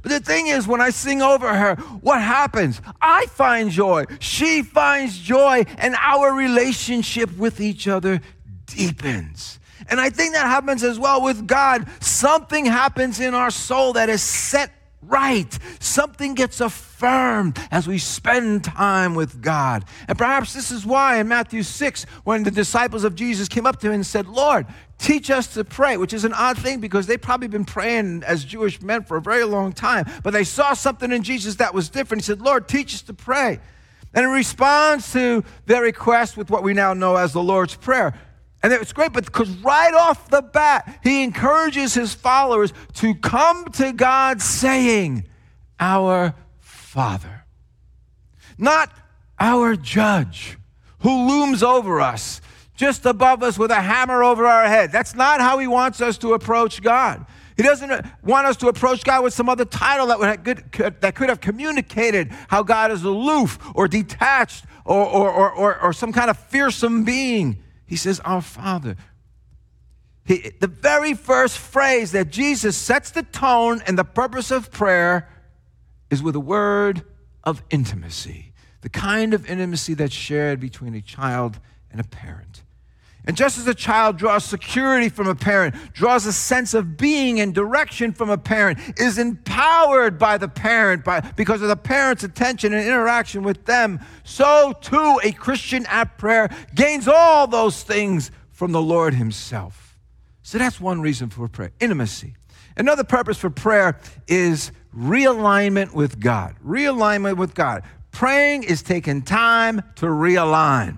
But 0.00 0.12
the 0.12 0.20
thing 0.20 0.46
is, 0.46 0.66
when 0.66 0.80
I 0.80 0.90
sing 0.90 1.20
over 1.20 1.52
her, 1.52 1.74
what 2.00 2.22
happens? 2.22 2.80
I 3.02 3.26
find 3.26 3.70
joy. 3.70 4.04
She 4.20 4.62
finds 4.62 5.18
joy, 5.18 5.64
and 5.76 5.94
our 6.00 6.32
relationship 6.32 7.36
with 7.36 7.60
each 7.60 7.86
other 7.86 8.22
deepens. 8.66 9.57
And 9.88 10.00
I 10.00 10.10
think 10.10 10.34
that 10.34 10.46
happens 10.46 10.82
as 10.82 10.98
well 10.98 11.22
with 11.22 11.46
God. 11.46 11.86
Something 12.00 12.66
happens 12.66 13.20
in 13.20 13.34
our 13.34 13.50
soul 13.50 13.94
that 13.94 14.08
is 14.08 14.22
set 14.22 14.70
right. 15.02 15.58
Something 15.80 16.34
gets 16.34 16.60
affirmed 16.60 17.58
as 17.70 17.86
we 17.86 17.98
spend 17.98 18.64
time 18.64 19.14
with 19.14 19.40
God. 19.40 19.84
And 20.06 20.18
perhaps 20.18 20.52
this 20.52 20.70
is 20.70 20.84
why 20.84 21.18
in 21.18 21.28
Matthew 21.28 21.62
6, 21.62 22.04
when 22.24 22.42
the 22.42 22.50
disciples 22.50 23.04
of 23.04 23.14
Jesus 23.14 23.48
came 23.48 23.66
up 23.66 23.80
to 23.80 23.88
him 23.88 23.94
and 23.94 24.06
said, 24.06 24.26
Lord, 24.26 24.66
teach 24.98 25.30
us 25.30 25.46
to 25.54 25.64
pray, 25.64 25.96
which 25.96 26.12
is 26.12 26.24
an 26.24 26.32
odd 26.32 26.58
thing 26.58 26.80
because 26.80 27.06
they've 27.06 27.20
probably 27.20 27.48
been 27.48 27.64
praying 27.64 28.22
as 28.24 28.44
Jewish 28.44 28.82
men 28.82 29.04
for 29.04 29.16
a 29.16 29.22
very 29.22 29.44
long 29.44 29.72
time. 29.72 30.06
But 30.22 30.32
they 30.32 30.44
saw 30.44 30.74
something 30.74 31.12
in 31.12 31.22
Jesus 31.22 31.56
that 31.56 31.72
was 31.72 31.88
different. 31.88 32.22
He 32.22 32.26
said, 32.26 32.42
Lord, 32.42 32.68
teach 32.68 32.94
us 32.94 33.02
to 33.02 33.14
pray. 33.14 33.60
And 34.14 34.24
in 34.24 34.30
response 34.30 35.12
to 35.12 35.44
their 35.66 35.82
request 35.82 36.36
with 36.36 36.50
what 36.50 36.62
we 36.62 36.72
now 36.72 36.94
know 36.94 37.16
as 37.16 37.32
the 37.32 37.42
Lord's 37.42 37.74
Prayer, 37.74 38.14
and 38.62 38.72
it's 38.72 38.92
great, 38.92 39.12
but 39.12 39.24
because 39.24 39.50
right 39.58 39.94
off 39.94 40.30
the 40.30 40.42
bat, 40.42 40.98
he 41.02 41.22
encourages 41.22 41.94
his 41.94 42.14
followers 42.14 42.72
to 42.94 43.14
come 43.14 43.66
to 43.72 43.92
God 43.92 44.42
saying, 44.42 45.28
Our 45.78 46.34
Father. 46.60 47.44
Not 48.56 48.92
our 49.38 49.76
judge 49.76 50.58
who 51.00 51.28
looms 51.28 51.62
over 51.62 52.00
us, 52.00 52.40
just 52.74 53.06
above 53.06 53.44
us 53.44 53.56
with 53.56 53.70
a 53.70 53.80
hammer 53.80 54.24
over 54.24 54.46
our 54.46 54.66
head. 54.66 54.90
That's 54.90 55.14
not 55.14 55.40
how 55.40 55.58
he 55.58 55.68
wants 55.68 56.00
us 56.00 56.18
to 56.18 56.34
approach 56.34 56.82
God. 56.82 57.24
He 57.56 57.62
doesn't 57.62 58.06
want 58.22 58.46
us 58.46 58.56
to 58.58 58.68
approach 58.68 59.04
God 59.04 59.22
with 59.22 59.34
some 59.34 59.48
other 59.48 59.64
title 59.64 60.08
that, 60.08 60.18
would 60.18 60.72
could, 60.72 61.00
that 61.00 61.14
could 61.14 61.28
have 61.28 61.40
communicated 61.40 62.30
how 62.48 62.64
God 62.64 62.90
is 62.90 63.04
aloof 63.04 63.58
or 63.74 63.86
detached 63.86 64.64
or, 64.84 65.04
or, 65.04 65.30
or, 65.30 65.52
or, 65.52 65.80
or 65.82 65.92
some 65.92 66.12
kind 66.12 66.30
of 66.30 66.38
fearsome 66.38 67.04
being. 67.04 67.62
He 67.88 67.96
says, 67.96 68.20
Our 68.20 68.42
Father. 68.42 68.96
He, 70.24 70.52
the 70.60 70.68
very 70.68 71.14
first 71.14 71.58
phrase 71.58 72.12
that 72.12 72.30
Jesus 72.30 72.76
sets 72.76 73.10
the 73.10 73.22
tone 73.22 73.82
and 73.86 73.98
the 73.98 74.04
purpose 74.04 74.50
of 74.50 74.70
prayer 74.70 75.28
is 76.10 76.22
with 76.22 76.36
a 76.36 76.40
word 76.40 77.02
of 77.44 77.62
intimacy, 77.70 78.52
the 78.82 78.90
kind 78.90 79.32
of 79.32 79.48
intimacy 79.50 79.94
that's 79.94 80.14
shared 80.14 80.60
between 80.60 80.94
a 80.94 81.00
child 81.00 81.58
and 81.90 81.98
a 81.98 82.04
parent. 82.04 82.62
And 83.28 83.36
just 83.36 83.58
as 83.58 83.66
a 83.66 83.74
child 83.74 84.16
draws 84.16 84.42
security 84.42 85.10
from 85.10 85.28
a 85.28 85.34
parent, 85.34 85.74
draws 85.92 86.24
a 86.24 86.32
sense 86.32 86.72
of 86.72 86.96
being 86.96 87.40
and 87.40 87.54
direction 87.54 88.14
from 88.14 88.30
a 88.30 88.38
parent, 88.38 88.78
is 88.98 89.18
empowered 89.18 90.18
by 90.18 90.38
the 90.38 90.48
parent 90.48 91.04
by, 91.04 91.20
because 91.36 91.60
of 91.60 91.68
the 91.68 91.76
parent's 91.76 92.24
attention 92.24 92.72
and 92.72 92.88
interaction 92.88 93.42
with 93.42 93.66
them, 93.66 94.00
so 94.24 94.72
too 94.80 95.20
a 95.22 95.32
Christian 95.32 95.84
at 95.86 96.16
prayer 96.16 96.48
gains 96.74 97.06
all 97.06 97.46
those 97.46 97.82
things 97.82 98.30
from 98.50 98.72
the 98.72 98.80
Lord 98.80 99.12
Himself. 99.12 99.98
So 100.42 100.56
that's 100.56 100.80
one 100.80 101.02
reason 101.02 101.28
for 101.28 101.46
prayer 101.48 101.72
intimacy. 101.80 102.34
Another 102.78 103.04
purpose 103.04 103.36
for 103.36 103.50
prayer 103.50 103.98
is 104.26 104.72
realignment 104.96 105.92
with 105.92 106.18
God. 106.18 106.56
Realignment 106.64 107.36
with 107.36 107.54
God. 107.54 107.82
Praying 108.10 108.62
is 108.62 108.82
taking 108.82 109.20
time 109.20 109.82
to 109.96 110.06
realign. 110.06 110.96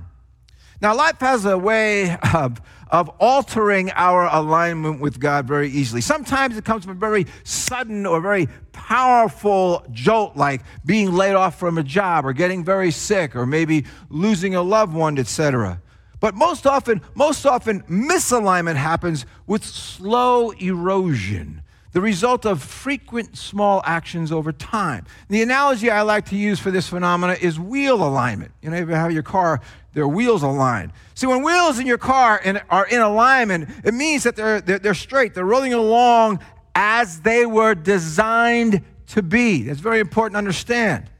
Now, 0.82 0.96
life 0.96 1.20
has 1.20 1.44
a 1.44 1.58
way 1.58 2.16
of, 2.32 2.60
of 2.90 3.10
altering 3.20 3.90
our 3.90 4.26
alignment 4.26 5.00
with 5.00 5.20
God 5.20 5.46
very 5.46 5.68
easily. 5.68 6.00
Sometimes 6.00 6.56
it 6.56 6.64
comes 6.64 6.84
from 6.84 6.96
a 6.96 7.00
very 7.00 7.26
sudden 7.44 8.06
or 8.06 8.20
very 8.22 8.48
powerful 8.72 9.84
jolt, 9.92 10.36
like 10.36 10.62
being 10.86 11.12
laid 11.12 11.34
off 11.34 11.58
from 11.58 11.76
a 11.76 11.82
job 11.82 12.24
or 12.24 12.32
getting 12.32 12.64
very 12.64 12.90
sick 12.90 13.36
or 13.36 13.44
maybe 13.44 13.84
losing 14.08 14.54
a 14.54 14.62
loved 14.62 14.94
one, 14.94 15.18
etc. 15.18 15.82
But 16.18 16.34
most 16.34 16.66
often, 16.66 17.02
most 17.14 17.44
often, 17.44 17.82
misalignment 17.82 18.76
happens 18.76 19.26
with 19.46 19.64
slow 19.64 20.50
erosion 20.52 21.62
the 21.92 22.00
result 22.00 22.46
of 22.46 22.62
frequent 22.62 23.36
small 23.36 23.82
actions 23.84 24.30
over 24.30 24.52
time. 24.52 25.06
The 25.28 25.42
analogy 25.42 25.90
I 25.90 26.02
like 26.02 26.26
to 26.26 26.36
use 26.36 26.60
for 26.60 26.70
this 26.70 26.88
phenomena 26.88 27.36
is 27.40 27.58
wheel 27.58 28.04
alignment. 28.04 28.52
You 28.62 28.70
know, 28.70 28.76
if 28.76 28.88
you 28.88 28.94
have 28.94 29.12
your 29.12 29.22
car, 29.22 29.60
their 29.92 30.06
wheels 30.08 30.42
aligned. 30.42 30.92
See, 31.14 31.26
when 31.26 31.42
wheels 31.42 31.78
in 31.78 31.86
your 31.86 31.98
car 31.98 32.40
are 32.70 32.86
in 32.86 33.00
alignment, 33.00 33.68
it 33.84 33.94
means 33.94 34.22
that 34.22 34.36
they're, 34.36 34.60
they're, 34.60 34.78
they're 34.78 34.94
straight, 34.94 35.34
they're 35.34 35.44
rolling 35.44 35.74
along 35.74 36.40
as 36.74 37.20
they 37.20 37.46
were 37.46 37.74
designed 37.74 38.82
to 39.08 39.22
be. 39.22 39.62
That's 39.62 39.80
very 39.80 40.00
important 40.00 40.34
to 40.34 40.38
understand. 40.38 41.10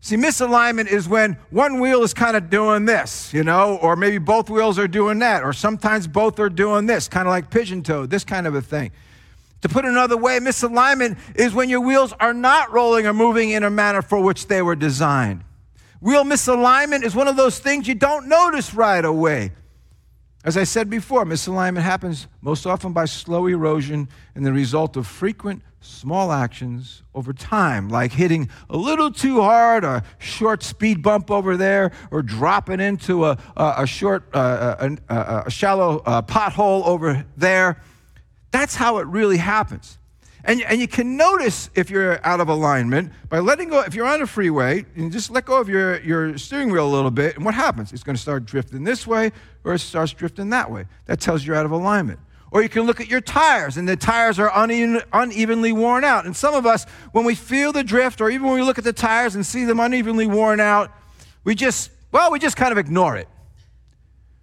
See, 0.00 0.16
misalignment 0.16 0.88
is 0.88 1.08
when 1.08 1.38
one 1.48 1.80
wheel 1.80 2.02
is 2.02 2.12
kind 2.12 2.36
of 2.36 2.50
doing 2.50 2.84
this, 2.84 3.32
you 3.32 3.42
know, 3.42 3.78
or 3.78 3.96
maybe 3.96 4.18
both 4.18 4.50
wheels 4.50 4.78
are 4.78 4.86
doing 4.86 5.18
that, 5.20 5.42
or 5.42 5.54
sometimes 5.54 6.06
both 6.06 6.38
are 6.38 6.50
doing 6.50 6.84
this, 6.84 7.08
kind 7.08 7.26
of 7.26 7.30
like 7.30 7.50
pigeon 7.50 7.82
toed, 7.82 8.10
this 8.10 8.22
kind 8.22 8.46
of 8.46 8.54
a 8.54 8.60
thing. 8.60 8.92
To 9.62 9.68
put 9.70 9.86
it 9.86 9.88
another 9.88 10.18
way, 10.18 10.40
misalignment 10.40 11.16
is 11.34 11.54
when 11.54 11.70
your 11.70 11.80
wheels 11.80 12.12
are 12.20 12.34
not 12.34 12.70
rolling 12.70 13.06
or 13.06 13.14
moving 13.14 13.48
in 13.50 13.62
a 13.62 13.70
manner 13.70 14.02
for 14.02 14.20
which 14.20 14.46
they 14.46 14.60
were 14.60 14.76
designed. 14.76 15.42
Wheel 16.04 16.24
misalignment 16.24 17.02
is 17.02 17.14
one 17.14 17.28
of 17.28 17.36
those 17.36 17.58
things 17.58 17.88
you 17.88 17.94
don't 17.94 18.28
notice 18.28 18.74
right 18.74 19.02
away. 19.02 19.52
As 20.44 20.58
I 20.58 20.64
said 20.64 20.90
before, 20.90 21.24
misalignment 21.24 21.80
happens 21.80 22.26
most 22.42 22.66
often 22.66 22.92
by 22.92 23.06
slow 23.06 23.46
erosion 23.46 24.10
and 24.34 24.44
the 24.44 24.52
result 24.52 24.98
of 24.98 25.06
frequent 25.06 25.62
small 25.80 26.30
actions 26.30 27.02
over 27.14 27.32
time, 27.32 27.88
like 27.88 28.12
hitting 28.12 28.50
a 28.68 28.76
little 28.76 29.10
too 29.10 29.40
hard, 29.40 29.82
a 29.82 30.02
short 30.18 30.62
speed 30.62 31.02
bump 31.02 31.30
over 31.30 31.56
there, 31.56 31.90
or 32.10 32.20
dropping 32.20 32.80
into 32.80 33.24
a, 33.24 33.38
a, 33.56 33.74
a 33.78 33.86
short, 33.86 34.28
uh, 34.34 34.90
a, 35.08 35.44
a, 35.46 35.50
shallow 35.50 36.02
uh, 36.04 36.20
pothole 36.20 36.84
over 36.84 37.24
there. 37.38 37.80
That's 38.50 38.74
how 38.74 38.98
it 38.98 39.06
really 39.06 39.38
happens. 39.38 39.96
And, 40.46 40.60
and 40.62 40.78
you 40.78 40.86
can 40.86 41.16
notice 41.16 41.70
if 41.74 41.88
you're 41.88 42.24
out 42.24 42.38
of 42.38 42.48
alignment 42.48 43.12
by 43.30 43.38
letting 43.38 43.70
go. 43.70 43.80
If 43.80 43.94
you're 43.94 44.06
on 44.06 44.20
a 44.20 44.26
freeway, 44.26 44.84
you 44.94 45.08
just 45.08 45.30
let 45.30 45.46
go 45.46 45.58
of 45.58 45.70
your, 45.70 46.00
your 46.02 46.36
steering 46.36 46.70
wheel 46.70 46.86
a 46.86 46.92
little 46.94 47.10
bit, 47.10 47.36
and 47.36 47.44
what 47.44 47.54
happens? 47.54 47.92
It's 47.94 48.02
going 48.02 48.16
to 48.16 48.20
start 48.20 48.44
drifting 48.44 48.84
this 48.84 49.06
way 49.06 49.32
or 49.64 49.74
it 49.74 49.78
starts 49.78 50.12
drifting 50.12 50.50
that 50.50 50.70
way. 50.70 50.84
That 51.06 51.20
tells 51.20 51.42
you 51.42 51.48
you're 51.48 51.56
out 51.56 51.64
of 51.64 51.72
alignment. 51.72 52.20
Or 52.50 52.62
you 52.62 52.68
can 52.68 52.82
look 52.82 53.00
at 53.00 53.08
your 53.08 53.20
tires, 53.20 53.78
and 53.78 53.88
the 53.88 53.96
tires 53.96 54.38
are 54.38 54.50
uneven, 54.54 55.02
unevenly 55.12 55.72
worn 55.72 56.04
out. 56.04 56.24
And 56.24 56.36
some 56.36 56.54
of 56.54 56.66
us, 56.66 56.84
when 57.10 57.24
we 57.24 57.34
feel 57.34 57.72
the 57.72 57.82
drift, 57.82 58.20
or 58.20 58.30
even 58.30 58.46
when 58.46 58.54
we 58.54 58.62
look 58.62 58.78
at 58.78 58.84
the 58.84 58.92
tires 58.92 59.34
and 59.34 59.44
see 59.44 59.64
them 59.64 59.80
unevenly 59.80 60.26
worn 60.28 60.60
out, 60.60 60.92
we 61.42 61.56
just, 61.56 61.90
well, 62.12 62.30
we 62.30 62.38
just 62.38 62.56
kind 62.56 62.70
of 62.70 62.78
ignore 62.78 63.16
it. 63.16 63.28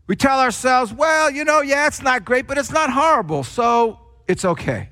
We 0.08 0.18
tell 0.18 0.42
ourselves, 0.42 0.92
well, 0.92 1.32
you 1.32 1.46
know, 1.46 1.62
yeah, 1.62 1.88
it's 1.88 2.02
not 2.02 2.26
great, 2.26 2.48
but 2.48 2.58
it's 2.58 2.72
not 2.72 2.92
horrible, 2.92 3.46
so 3.46 4.00
it's 4.28 4.44
okay. 4.44 4.91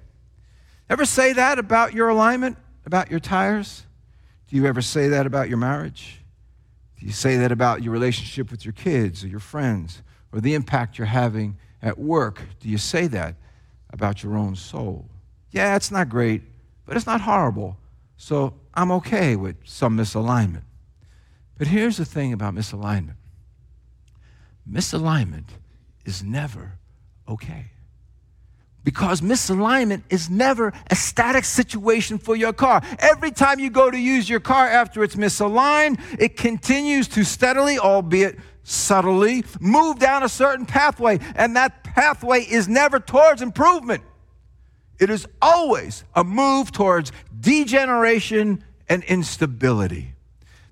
Ever 0.89 1.05
say 1.05 1.34
that 1.34 1.60
about 1.60 1.93
your 1.93 2.10
alignment, 2.10 2.58
about 2.86 3.12
your 3.12 3.19
tires? 3.19 3.84
Do 4.48 4.55
you 4.55 4.65
ever 4.65 4.81
say 4.81 5.10
that 5.10 5.27
about 5.27 5.48
your 5.48 5.60
marriage? 5.60 6.22
Do 7.00 7.05
you 7.05 7.12
say 7.12 7.38
that 7.38 7.51
about 7.51 7.84
your 7.84 7.93
relationship 7.93 8.50
with 8.50 8.65
your 8.65 8.74
kids 8.74 9.24
or 9.24 9.27
your 9.27 9.39
friends 9.39 10.01
or 10.34 10.41
the 10.41 10.55
impact 10.55 10.98
you're 10.98 11.08
having 11.08 11.58
at 11.81 11.98
work? 12.00 12.41
Do 12.60 12.67
you 12.67 12.77
say 12.77 13.08
that 13.08 13.36
about 13.91 14.24
your 14.24 14.36
own 14.36 14.55
soul? 14.55 15.05
Yeah, 15.51 15.75
it's 15.75 15.91
not 15.91 16.10
great, 16.10 16.41
but 16.86 16.98
it's 16.98 17.05
not 17.05 17.22
horrible. 17.22 17.77
So 18.17 18.55
I'm 18.74 18.91
okay 18.93 19.36
with 19.36 19.55
some 19.63 19.96
misalignment. 19.96 20.63
But 21.58 21.67
here's 21.67 21.98
the 21.98 22.05
thing 22.05 22.34
about 22.34 22.55
misalignment 22.55 23.15
misalignment 24.69 25.46
is 26.05 26.24
never 26.24 26.74
okay 27.27 27.72
because 28.83 29.21
misalignment 29.21 30.03
is 30.09 30.29
never 30.29 30.74
a 30.89 30.95
static 30.95 31.45
situation 31.45 32.17
for 32.17 32.36
your 32.36 32.53
car. 32.53 32.81
Every 33.00 33.31
time 33.31 33.59
you 33.59 33.69
go 33.69 33.91
to 33.91 33.98
use 33.98 34.29
your 34.29 34.39
car 34.39 34.67
after 34.67 35.03
it's 35.03 35.15
misaligned, 35.15 36.00
it 36.19 36.38
continues 36.38 37.07
to 37.09 37.24
steadily, 37.24 37.77
albeit 37.77 38.39
subtly, 38.63 39.43
move 39.59 40.00
down 40.00 40.24
a 40.24 40.29
certain 40.29 40.65
pathway. 40.65 41.19
And 41.36 41.55
that 41.55 41.83
pathway 41.83 42.41
is 42.41 42.67
never 42.67 43.00
towards 43.00 43.41
improvement, 43.41 44.03
it 45.00 45.09
is 45.09 45.25
always 45.41 46.03
a 46.13 46.24
move 46.24 46.71
towards 46.71 47.12
degeneration 47.39 48.63
and 48.89 49.03
instability. 49.05 50.13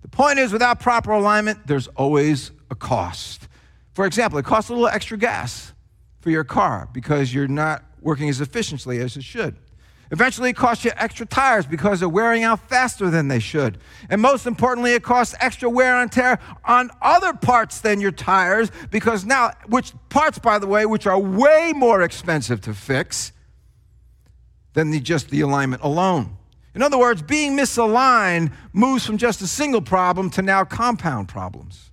The 0.02 0.10
point 0.10 0.40
is, 0.40 0.52
without 0.52 0.80
proper 0.80 1.12
alignment, 1.12 1.66
there's 1.66 1.88
always 1.90 2.52
a 2.70 2.76
cost. 2.76 3.48
For 3.94 4.06
example, 4.06 4.38
it 4.38 4.46
costs 4.46 4.70
a 4.70 4.74
little 4.74 4.88
extra 4.88 5.18
gas 5.18 5.74
for 6.20 6.30
your 6.30 6.44
car 6.44 6.90
because 6.92 7.34
you're 7.34 7.48
not 7.48 7.84
working 8.01 8.30
as 8.30 8.42
efficiently 8.42 9.00
as 9.00 9.18
it 9.18 9.24
should. 9.24 9.56
Eventually, 10.10 10.51
it 10.51 10.56
costs 10.56 10.86
you 10.86 10.92
extra 10.96 11.25
tires 11.25 11.66
because 11.66 12.00
they're 12.00 12.08
wearing 12.08 12.44
out 12.44 12.62
faster 12.70 13.10
than 13.10 13.27
they 13.27 13.39
should. 13.39 13.77
And 14.10 14.22
most 14.22 14.46
importantly, 14.46 14.94
it 14.94 15.04
costs 15.04 15.36
extra 15.39 15.70
wear 15.70 16.01
and 16.01 16.10
tear 16.10 16.39
on 16.63 16.89
other 17.01 17.34
parts 17.34 17.82
than 17.82 18.00
your 18.00 18.12
tires 18.12 18.72
because 18.89 19.25
now, 19.25 19.51
which 19.68 19.92
parts, 20.08 20.39
by 20.39 20.60
the 20.60 20.68
way, 20.68 20.86
which 20.86 21.08
are 21.08 21.20
way 21.20 21.74
more 21.75 22.01
expensive 22.01 22.62
to 22.62 22.74
fix 22.74 23.34
than 24.74 24.92
the, 24.92 25.00
just 25.01 25.30
the 25.30 25.42
alignment 25.42 25.82
alone. 25.82 26.38
In 26.74 26.82
other 26.82 26.98
words, 26.98 27.22
being 27.22 27.58
misaligned 27.58 28.54
moves 28.72 29.06
from 29.06 29.18
just 29.18 29.42
a 29.42 29.48
single 29.48 29.82
problem 29.82 30.30
to 30.32 30.42
now 30.42 30.63
compound 30.63 31.27
problems. 31.27 31.87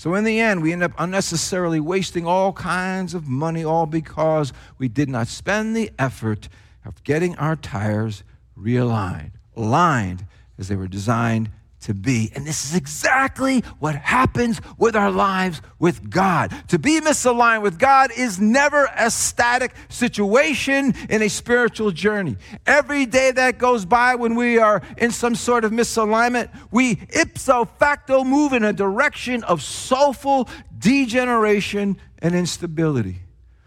So, 0.00 0.14
in 0.14 0.24
the 0.24 0.40
end, 0.40 0.62
we 0.62 0.72
end 0.72 0.82
up 0.82 0.92
unnecessarily 0.96 1.78
wasting 1.78 2.26
all 2.26 2.54
kinds 2.54 3.12
of 3.12 3.28
money, 3.28 3.62
all 3.62 3.84
because 3.84 4.50
we 4.78 4.88
did 4.88 5.10
not 5.10 5.28
spend 5.28 5.76
the 5.76 5.90
effort 5.98 6.48
of 6.86 7.04
getting 7.04 7.36
our 7.36 7.54
tires 7.54 8.24
realigned, 8.58 9.32
aligned 9.54 10.24
as 10.58 10.68
they 10.68 10.74
were 10.74 10.88
designed 10.88 11.50
to 11.82 11.94
be. 11.94 12.30
And 12.34 12.46
this 12.46 12.64
is 12.64 12.74
exactly 12.74 13.60
what 13.78 13.94
happens 13.94 14.60
with 14.78 14.94
our 14.94 15.10
lives 15.10 15.62
with 15.78 16.10
God. 16.10 16.54
To 16.68 16.78
be 16.78 17.00
misaligned 17.00 17.62
with 17.62 17.78
God 17.78 18.10
is 18.16 18.38
never 18.38 18.90
a 18.96 19.10
static 19.10 19.74
situation 19.88 20.94
in 21.08 21.22
a 21.22 21.28
spiritual 21.28 21.90
journey. 21.90 22.36
Every 22.66 23.06
day 23.06 23.30
that 23.30 23.58
goes 23.58 23.84
by 23.84 24.14
when 24.14 24.34
we 24.34 24.58
are 24.58 24.82
in 24.98 25.10
some 25.10 25.34
sort 25.34 25.64
of 25.64 25.72
misalignment, 25.72 26.50
we 26.70 27.00
ipso 27.10 27.64
facto 27.64 28.24
move 28.24 28.52
in 28.52 28.64
a 28.64 28.72
direction 28.72 29.42
of 29.44 29.62
soulful 29.62 30.48
degeneration 30.78 31.96
and 32.18 32.34
instability. 32.34 33.20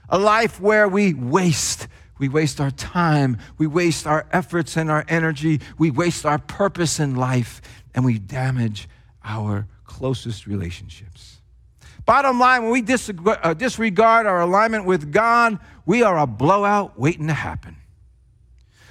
A 0.10 0.20
life 0.20 0.60
where 0.62 0.88
we 0.88 1.14
waste 1.14 1.88
we 2.20 2.30
waste 2.30 2.62
our 2.62 2.72
time. 2.72 3.38
We 3.58 3.68
waste 3.68 4.08
our 4.08 4.26
efforts 4.32 4.78
and 4.78 4.90
our 4.90 5.04
energy. 5.10 5.60
We 5.78 5.92
waste 5.92 6.26
our 6.26 6.38
purpose 6.38 6.98
in 6.98 7.16
life 7.16 7.62
and 7.94 8.04
we 8.06 8.20
damage 8.20 8.88
our 9.24 9.68
closest 9.86 10.48
relationships. 10.48 11.42
Bottom 12.06 12.40
line, 12.40 12.64
when 12.64 12.72
we 12.72 12.84
uh, 13.28 13.54
disregard 13.54 14.26
our 14.26 14.42
alignment 14.42 14.86
with 14.86 15.12
God, 15.12 15.60
we 15.86 16.04
are 16.04 16.20
a 16.20 16.28
blowout 16.28 17.00
waiting 17.00 17.28
to 17.28 17.34
happen. 17.34 17.78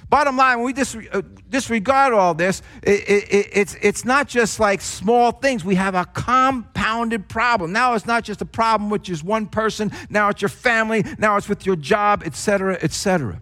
Bottom 0.09 0.37
line, 0.37 0.61
when 0.61 0.73
we 0.73 1.09
uh, 1.11 1.21
disregard 1.49 2.13
all 2.13 2.33
this, 2.33 2.61
it, 2.81 3.09
it, 3.09 3.49
it's, 3.53 3.75
it's 3.81 4.05
not 4.05 4.27
just 4.27 4.59
like 4.59 4.81
small 4.81 5.31
things. 5.31 5.63
We 5.63 5.75
have 5.75 5.95
a 5.95 6.05
compounded 6.05 7.27
problem. 7.27 7.71
Now 7.71 7.93
it's 7.93 8.05
not 8.05 8.23
just 8.23 8.41
a 8.41 8.45
problem 8.45 8.89
which 8.89 9.09
is 9.09 9.23
one 9.23 9.47
person. 9.47 9.91
Now 10.09 10.29
it's 10.29 10.41
your 10.41 10.49
family. 10.49 11.03
Now 11.17 11.37
it's 11.37 11.49
with 11.49 11.65
your 11.65 11.75
job, 11.75 12.23
etc., 12.25 12.77
etc. 12.81 13.41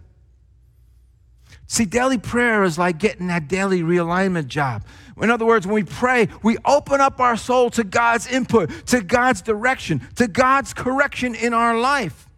See, 1.72 1.86
daily 1.86 2.18
prayer 2.18 2.64
is 2.64 2.76
like 2.76 2.98
getting 2.98 3.28
that 3.28 3.48
daily 3.48 3.80
realignment 3.80 4.48
job. 4.48 4.84
In 5.16 5.30
other 5.30 5.46
words, 5.46 5.66
when 5.66 5.72
we 5.72 5.84
pray, 5.84 6.28
we 6.42 6.58
open 6.66 7.00
up 7.00 7.18
our 7.18 7.34
soul 7.34 7.70
to 7.70 7.82
God's 7.82 8.26
input, 8.26 8.68
to 8.88 9.00
God's 9.00 9.40
direction, 9.40 10.06
to 10.16 10.28
God's 10.28 10.74
correction 10.74 11.34
in 11.34 11.54
our 11.54 11.80
life. 11.80 12.28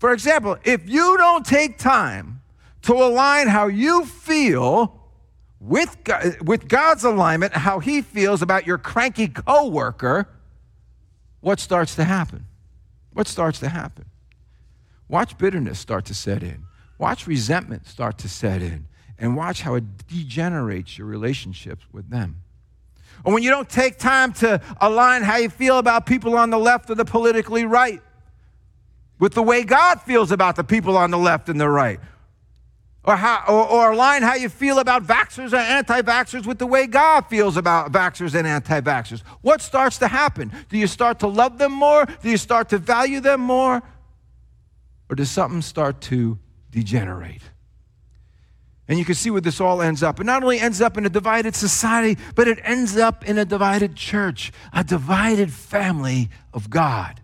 For 0.00 0.12
example, 0.12 0.58
if 0.64 0.88
you 0.88 1.16
don't 1.16 1.46
take 1.46 1.78
time 1.78 2.42
to 2.82 2.94
align 2.94 3.46
how 3.46 3.68
you 3.68 4.04
feel 4.04 5.00
with, 5.60 5.96
God, 6.02 6.40
with 6.44 6.66
God's 6.66 7.04
alignment, 7.04 7.52
how 7.52 7.78
He 7.78 8.02
feels 8.02 8.42
about 8.42 8.66
your 8.66 8.76
cranky 8.76 9.28
coworker, 9.28 10.28
what 11.42 11.60
starts 11.60 11.94
to 11.94 12.02
happen? 12.02 12.46
What 13.12 13.28
starts 13.28 13.60
to 13.60 13.68
happen? 13.68 14.06
Watch 15.08 15.38
bitterness 15.38 15.78
start 15.78 16.06
to 16.06 16.14
set 16.14 16.42
in. 16.42 16.64
Watch 16.98 17.26
resentment 17.26 17.86
start 17.86 18.18
to 18.18 18.28
set 18.28 18.62
in. 18.62 18.86
And 19.18 19.36
watch 19.36 19.62
how 19.62 19.74
it 19.74 20.06
degenerates 20.08 20.98
your 20.98 21.06
relationships 21.06 21.84
with 21.90 22.10
them. 22.10 22.42
Or 23.24 23.32
when 23.32 23.42
you 23.42 23.50
don't 23.50 23.68
take 23.68 23.98
time 23.98 24.32
to 24.34 24.60
align 24.80 25.22
how 25.22 25.36
you 25.36 25.48
feel 25.48 25.78
about 25.78 26.06
people 26.06 26.36
on 26.36 26.50
the 26.50 26.58
left 26.58 26.90
or 26.90 26.94
the 26.94 27.04
politically 27.04 27.64
right 27.64 28.02
with 29.18 29.32
the 29.32 29.42
way 29.42 29.64
God 29.64 30.02
feels 30.02 30.30
about 30.30 30.56
the 30.56 30.64
people 30.64 30.96
on 30.96 31.10
the 31.10 31.18
left 31.18 31.48
and 31.48 31.60
the 31.60 31.68
right. 31.68 31.98
Or, 33.04 33.16
how, 33.16 33.44
or, 33.48 33.68
or 33.68 33.92
align 33.92 34.22
how 34.22 34.34
you 34.34 34.48
feel 34.48 34.80
about 34.80 35.04
vaxxers 35.04 35.52
and 35.52 35.54
anti 35.54 36.02
vaxxers 36.02 36.44
with 36.44 36.58
the 36.58 36.66
way 36.66 36.88
God 36.88 37.26
feels 37.28 37.56
about 37.56 37.92
vaxxers 37.92 38.34
and 38.34 38.46
anti 38.46 38.80
vaxxers. 38.80 39.22
What 39.42 39.62
starts 39.62 39.98
to 39.98 40.08
happen? 40.08 40.52
Do 40.68 40.76
you 40.76 40.88
start 40.88 41.20
to 41.20 41.28
love 41.28 41.56
them 41.56 41.72
more? 41.72 42.04
Do 42.04 42.28
you 42.28 42.36
start 42.36 42.68
to 42.70 42.78
value 42.78 43.20
them 43.20 43.40
more? 43.40 43.80
Or 45.08 45.14
does 45.14 45.30
something 45.30 45.62
start 45.62 46.00
to 46.02 46.36
degenerate? 46.70 47.42
And 48.88 48.98
you 48.98 49.04
can 49.04 49.14
see 49.16 49.30
where 49.30 49.40
this 49.40 49.60
all 49.60 49.82
ends 49.82 50.02
up. 50.02 50.20
It 50.20 50.24
not 50.24 50.42
only 50.42 50.60
ends 50.60 50.80
up 50.80 50.96
in 50.96 51.04
a 51.04 51.08
divided 51.08 51.56
society, 51.56 52.16
but 52.34 52.46
it 52.46 52.58
ends 52.62 52.96
up 52.96 53.24
in 53.24 53.36
a 53.36 53.44
divided 53.44 53.96
church, 53.96 54.52
a 54.72 54.84
divided 54.84 55.52
family 55.52 56.30
of 56.52 56.70
God. 56.70 57.20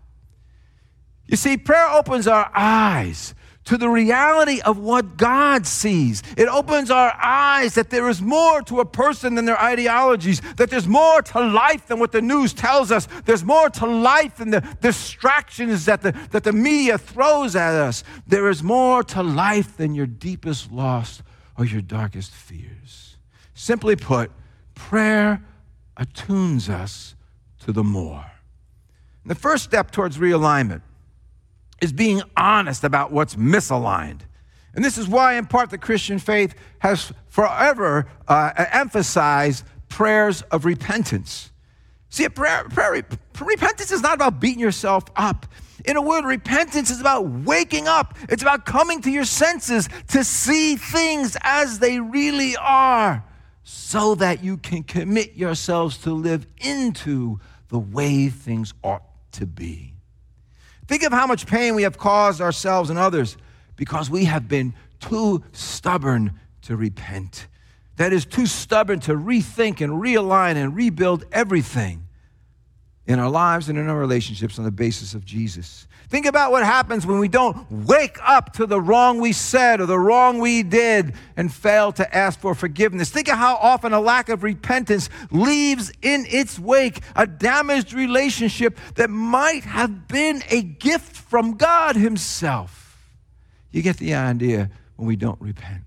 You 1.25 1.37
see, 1.37 1.55
prayer 1.57 1.89
opens 1.89 2.27
our 2.27 2.51
eyes 2.53 3.33
to 3.65 3.77
the 3.77 3.89
reality 3.89 4.61
of 4.61 4.77
what 4.77 5.17
God 5.17 5.65
sees. 5.65 6.21
It 6.37 6.47
opens 6.47 6.91
our 6.91 7.13
eyes 7.21 7.75
that 7.75 7.89
there 7.89 8.09
is 8.09 8.21
more 8.21 8.61
to 8.63 8.79
a 8.79 8.85
person 8.85 9.35
than 9.35 9.45
their 9.45 9.59
ideologies, 9.59 10.41
that 10.57 10.69
there's 10.69 10.87
more 10.87 11.21
to 11.21 11.39
life 11.39 11.87
than 11.87 11.99
what 11.99 12.11
the 12.11 12.21
news 12.21 12.53
tells 12.53 12.91
us. 12.91 13.07
There's 13.25 13.43
more 13.43 13.69
to 13.71 13.85
life 13.85 14.37
than 14.37 14.49
the 14.49 14.61
distractions 14.81 15.85
that 15.85 16.01
the, 16.01 16.11
that 16.31 16.43
the 16.43 16.53
media 16.53 16.97
throws 16.97 17.55
at 17.55 17.73
us. 17.73 18.03
There 18.27 18.49
is 18.49 18.61
more 18.61 19.03
to 19.03 19.23
life 19.23 19.77
than 19.77 19.95
your 19.95 20.07
deepest 20.07 20.71
loss 20.71 21.23
or 21.57 21.65
your 21.65 21.81
darkest 21.81 22.31
fears. 22.31 23.17
Simply 23.53 23.95
put, 23.95 24.31
prayer 24.75 25.43
attunes 25.95 26.69
us 26.69 27.15
to 27.59 27.71
the 27.71 27.83
more. 27.83 28.25
The 29.25 29.35
first 29.35 29.63
step 29.63 29.91
towards 29.91 30.17
realignment 30.17 30.81
is 31.81 31.91
being 31.93 32.21
honest 32.37 32.83
about 32.83 33.11
what's 33.11 33.35
misaligned. 33.35 34.21
And 34.75 34.83
this 34.83 34.97
is 34.97 35.07
why, 35.07 35.35
in 35.35 35.45
part, 35.45 35.69
the 35.69 35.77
Christian 35.77 36.19
faith 36.19 36.55
has 36.79 37.13
forever 37.29 38.07
uh, 38.27 38.51
emphasized 38.71 39.65
prayers 39.89 40.41
of 40.43 40.65
repentance. 40.65 41.51
See, 42.09 42.27
prayer, 42.29 42.63
prayer, 42.69 43.03
repentance 43.39 43.91
is 43.91 44.01
not 44.01 44.15
about 44.15 44.39
beating 44.39 44.59
yourself 44.59 45.05
up. 45.15 45.45
In 45.85 45.97
a 45.97 46.01
word, 46.01 46.25
repentance 46.25 46.89
is 46.89 47.01
about 47.01 47.27
waking 47.27 47.87
up. 47.87 48.15
It's 48.29 48.41
about 48.41 48.65
coming 48.65 49.01
to 49.01 49.11
your 49.11 49.25
senses 49.25 49.89
to 50.09 50.23
see 50.23 50.75
things 50.75 51.37
as 51.41 51.79
they 51.79 51.99
really 51.99 52.55
are 52.55 53.23
so 53.63 54.15
that 54.15 54.43
you 54.43 54.57
can 54.57 54.83
commit 54.83 55.35
yourselves 55.35 55.97
to 55.99 56.13
live 56.13 56.45
into 56.61 57.39
the 57.69 57.79
way 57.79 58.29
things 58.29 58.73
ought 58.83 59.03
to 59.33 59.45
be. 59.45 59.92
Think 60.87 61.03
of 61.03 61.13
how 61.13 61.27
much 61.27 61.47
pain 61.47 61.75
we 61.75 61.83
have 61.83 61.97
caused 61.97 62.41
ourselves 62.41 62.89
and 62.89 62.99
others 62.99 63.37
because 63.75 64.09
we 64.09 64.25
have 64.25 64.47
been 64.47 64.73
too 64.99 65.43
stubborn 65.51 66.39
to 66.63 66.75
repent. 66.75 67.47
That 67.97 68.13
is, 68.13 68.25
too 68.25 68.45
stubborn 68.45 68.99
to 69.01 69.13
rethink 69.13 69.81
and 69.81 69.93
realign 69.93 70.55
and 70.55 70.75
rebuild 70.75 71.25
everything 71.31 72.07
in 73.05 73.19
our 73.19 73.29
lives 73.29 73.69
and 73.69 73.77
in 73.77 73.89
our 73.89 73.97
relationships 73.97 74.57
on 74.57 74.65
the 74.65 74.71
basis 74.71 75.13
of 75.13 75.25
Jesus. 75.25 75.87
Think 76.07 76.25
about 76.25 76.51
what 76.51 76.63
happens 76.63 77.05
when 77.05 77.19
we 77.19 77.27
don't 77.27 77.69
wake 77.71 78.17
up 78.21 78.53
to 78.53 78.65
the 78.65 78.79
wrong 78.79 79.19
we 79.19 79.33
said 79.33 79.81
or 79.81 79.87
the 79.87 79.97
wrong 79.97 80.39
we 80.39 80.63
did 80.63 81.15
and 81.35 81.51
fail 81.51 81.91
to 81.93 82.15
ask 82.15 82.39
for 82.39 82.53
forgiveness. 82.53 83.09
Think 83.09 83.29
of 83.29 83.37
how 83.37 83.55
often 83.55 83.93
a 83.93 83.99
lack 83.99 84.29
of 84.29 84.43
repentance 84.43 85.09
leaves 85.31 85.91
in 86.01 86.25
its 86.29 86.59
wake 86.59 87.01
a 87.15 87.25
damaged 87.25 87.93
relationship 87.93 88.77
that 88.95 89.09
might 89.09 89.63
have 89.63 90.07
been 90.07 90.43
a 90.49 90.61
gift 90.61 91.15
from 91.15 91.53
God 91.53 91.95
Himself. 91.95 93.01
You 93.71 93.81
get 93.81 93.97
the 93.97 94.13
idea 94.13 94.69
when 94.97 95.07
we 95.07 95.15
don't 95.15 95.41
repent. 95.41 95.82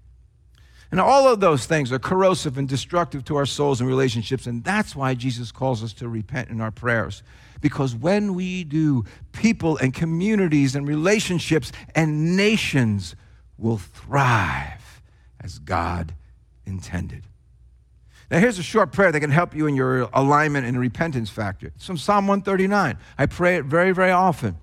And 0.90 1.00
all 1.00 1.26
of 1.26 1.40
those 1.40 1.66
things 1.66 1.92
are 1.92 1.98
corrosive 1.98 2.58
and 2.58 2.68
destructive 2.68 3.24
to 3.24 3.36
our 3.36 3.46
souls 3.46 3.80
and 3.80 3.88
relationships, 3.88 4.46
and 4.46 4.62
that's 4.62 4.94
why 4.94 5.14
Jesus 5.14 5.50
calls 5.50 5.82
us 5.82 5.92
to 5.94 6.08
repent 6.08 6.48
in 6.48 6.60
our 6.60 6.70
prayers. 6.70 7.22
Because 7.60 7.94
when 7.94 8.34
we 8.34 8.64
do, 8.64 9.04
people 9.32 9.76
and 9.78 9.92
communities 9.92 10.76
and 10.76 10.86
relationships 10.86 11.72
and 11.94 12.36
nations 12.36 13.16
will 13.58 13.78
thrive 13.78 15.02
as 15.40 15.58
God 15.58 16.14
intended. 16.66 17.24
Now, 18.30 18.38
here's 18.40 18.58
a 18.58 18.62
short 18.62 18.92
prayer 18.92 19.12
that 19.12 19.20
can 19.20 19.30
help 19.30 19.54
you 19.54 19.66
in 19.66 19.76
your 19.76 20.08
alignment 20.12 20.66
and 20.66 20.78
repentance 20.78 21.30
factor. 21.30 21.68
It's 21.68 21.86
from 21.86 21.96
Psalm 21.96 22.26
139. 22.26 22.98
I 23.18 23.26
pray 23.26 23.56
it 23.56 23.64
very, 23.64 23.92
very 23.92 24.10
often. 24.10 24.56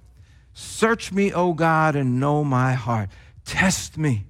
Search 0.54 1.12
me, 1.12 1.34
O 1.34 1.54
God, 1.54 1.96
and 1.96 2.20
know 2.20 2.44
my 2.44 2.74
heart. 2.74 3.10
Test 3.46 3.98
me 3.98 4.26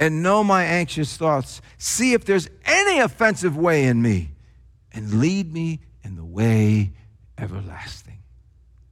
and 0.00 0.22
know 0.22 0.42
my 0.42 0.64
anxious 0.64 1.16
thoughts. 1.16 1.60
See 1.78 2.14
if 2.14 2.24
there's 2.24 2.48
any 2.64 2.98
offensive 2.98 3.56
way 3.56 3.84
in 3.84 4.02
me, 4.02 4.30
and 4.92 5.20
lead 5.20 5.52
me 5.52 5.80
in 6.02 6.16
the 6.16 6.24
way 6.24 6.90
everlasting. 7.38 8.18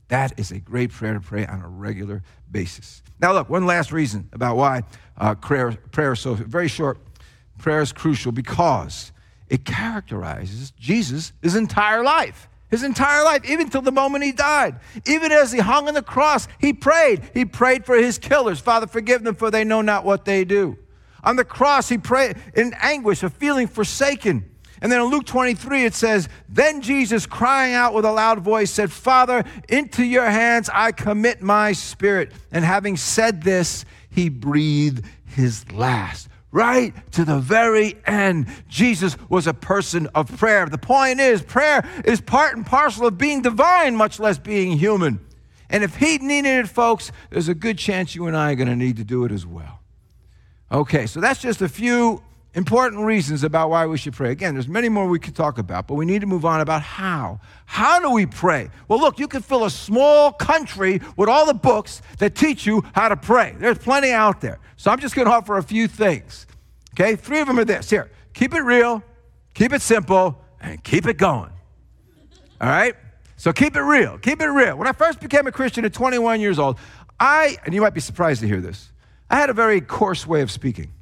That 0.08 0.38
is 0.38 0.52
a 0.52 0.58
great 0.58 0.90
prayer 0.90 1.14
to 1.14 1.20
pray 1.20 1.44
on 1.46 1.62
a 1.62 1.68
regular 1.68 2.22
basis. 2.50 3.02
Now, 3.20 3.32
look, 3.32 3.50
one 3.50 3.66
last 3.66 3.90
reason 3.90 4.28
about 4.32 4.56
why 4.56 4.82
uh, 5.16 5.34
prayer, 5.34 5.72
prayer 5.90 6.12
is 6.12 6.20
so 6.20 6.34
very 6.34 6.68
short. 6.68 6.98
Prayer 7.58 7.80
is 7.80 7.92
crucial 7.92 8.30
because 8.30 9.10
it 9.48 9.64
characterizes 9.64 10.70
Jesus' 10.78 11.32
his 11.42 11.56
entire 11.56 12.04
life. 12.04 12.48
His 12.70 12.82
entire 12.82 13.24
life, 13.24 13.48
even 13.48 13.70
till 13.70 13.80
the 13.80 13.90
moment 13.90 14.24
he 14.24 14.32
died. 14.32 14.76
Even 15.06 15.32
as 15.32 15.50
he 15.52 15.58
hung 15.58 15.88
on 15.88 15.94
the 15.94 16.02
cross, 16.02 16.46
he 16.60 16.74
prayed. 16.74 17.22
He 17.32 17.46
prayed 17.46 17.86
for 17.86 17.96
his 17.96 18.18
killers. 18.18 18.60
Father, 18.60 18.86
forgive 18.86 19.24
them, 19.24 19.34
for 19.34 19.50
they 19.50 19.64
know 19.64 19.80
not 19.80 20.04
what 20.04 20.26
they 20.26 20.44
do. 20.44 20.76
On 21.28 21.36
the 21.36 21.44
cross, 21.44 21.90
he 21.90 21.98
prayed 21.98 22.38
in 22.54 22.72
anguish 22.80 23.22
of 23.22 23.34
feeling 23.34 23.66
forsaken. 23.66 24.50
And 24.80 24.90
then 24.90 25.02
in 25.02 25.08
Luke 25.08 25.26
23, 25.26 25.84
it 25.84 25.92
says, 25.92 26.26
Then 26.48 26.80
Jesus, 26.80 27.26
crying 27.26 27.74
out 27.74 27.92
with 27.92 28.06
a 28.06 28.12
loud 28.12 28.38
voice, 28.38 28.70
said, 28.70 28.90
Father, 28.90 29.44
into 29.68 30.02
your 30.02 30.24
hands 30.24 30.70
I 30.72 30.90
commit 30.90 31.42
my 31.42 31.72
spirit. 31.72 32.32
And 32.50 32.64
having 32.64 32.96
said 32.96 33.42
this, 33.42 33.84
he 34.08 34.30
breathed 34.30 35.04
his 35.26 35.70
last. 35.70 36.30
Right 36.50 36.94
to 37.12 37.26
the 37.26 37.40
very 37.40 37.98
end, 38.06 38.46
Jesus 38.66 39.14
was 39.28 39.46
a 39.46 39.52
person 39.52 40.06
of 40.14 40.34
prayer. 40.38 40.64
The 40.64 40.78
point 40.78 41.20
is, 41.20 41.42
prayer 41.42 41.86
is 42.06 42.22
part 42.22 42.56
and 42.56 42.64
parcel 42.64 43.06
of 43.06 43.18
being 43.18 43.42
divine, 43.42 43.96
much 43.96 44.18
less 44.18 44.38
being 44.38 44.78
human. 44.78 45.20
And 45.68 45.84
if 45.84 45.96
he 45.96 46.16
needed 46.16 46.64
it, 46.64 46.68
folks, 46.70 47.12
there's 47.28 47.48
a 47.48 47.54
good 47.54 47.76
chance 47.76 48.14
you 48.14 48.28
and 48.28 48.34
I 48.34 48.52
are 48.52 48.54
going 48.54 48.68
to 48.68 48.76
need 48.76 48.96
to 48.96 49.04
do 49.04 49.26
it 49.26 49.30
as 49.30 49.44
well. 49.44 49.77
Okay, 50.70 51.06
so 51.06 51.20
that's 51.20 51.40
just 51.40 51.62
a 51.62 51.68
few 51.68 52.22
important 52.54 53.02
reasons 53.04 53.44
about 53.44 53.70
why 53.70 53.86
we 53.86 53.96
should 53.96 54.12
pray. 54.12 54.30
Again, 54.30 54.54
there's 54.54 54.68
many 54.68 54.88
more 54.88 55.06
we 55.06 55.18
could 55.18 55.34
talk 55.34 55.58
about, 55.58 55.86
but 55.86 55.94
we 55.94 56.04
need 56.04 56.20
to 56.20 56.26
move 56.26 56.44
on 56.44 56.60
about 56.60 56.82
how. 56.82 57.40
How 57.66 58.00
do 58.00 58.10
we 58.10 58.26
pray? 58.26 58.68
Well, 58.86 58.98
look, 58.98 59.18
you 59.18 59.28
can 59.28 59.42
fill 59.42 59.64
a 59.64 59.70
small 59.70 60.32
country 60.32 61.00
with 61.16 61.28
all 61.28 61.46
the 61.46 61.54
books 61.54 62.02
that 62.18 62.34
teach 62.34 62.66
you 62.66 62.82
how 62.94 63.08
to 63.08 63.16
pray. 63.16 63.54
There's 63.58 63.78
plenty 63.78 64.10
out 64.10 64.40
there. 64.40 64.58
So 64.76 64.90
I'm 64.90 64.98
just 64.98 65.14
going 65.14 65.26
to 65.26 65.32
offer 65.32 65.56
a 65.56 65.62
few 65.62 65.88
things. 65.88 66.46
Okay, 66.94 67.16
three 67.16 67.40
of 67.40 67.46
them 67.46 67.58
are 67.58 67.64
this. 67.64 67.88
Here, 67.88 68.10
keep 68.34 68.54
it 68.54 68.60
real, 68.60 69.02
keep 69.54 69.72
it 69.72 69.80
simple, 69.80 70.42
and 70.60 70.82
keep 70.82 71.06
it 71.06 71.16
going. 71.16 71.52
All 72.60 72.68
right? 72.68 72.94
So 73.36 73.52
keep 73.52 73.76
it 73.76 73.82
real. 73.82 74.18
Keep 74.18 74.42
it 74.42 74.48
real. 74.48 74.76
When 74.76 74.88
I 74.88 74.92
first 74.92 75.20
became 75.20 75.46
a 75.46 75.52
Christian 75.52 75.84
at 75.84 75.92
21 75.92 76.40
years 76.40 76.58
old, 76.58 76.78
I, 77.20 77.56
and 77.64 77.72
you 77.72 77.80
might 77.80 77.94
be 77.94 78.00
surprised 78.00 78.40
to 78.40 78.48
hear 78.48 78.60
this, 78.60 78.90
I 79.30 79.36
had 79.36 79.50
a 79.50 79.54
very 79.54 79.80
coarse 79.80 80.26
way 80.26 80.40
of 80.40 80.50
speaking. 80.50 80.92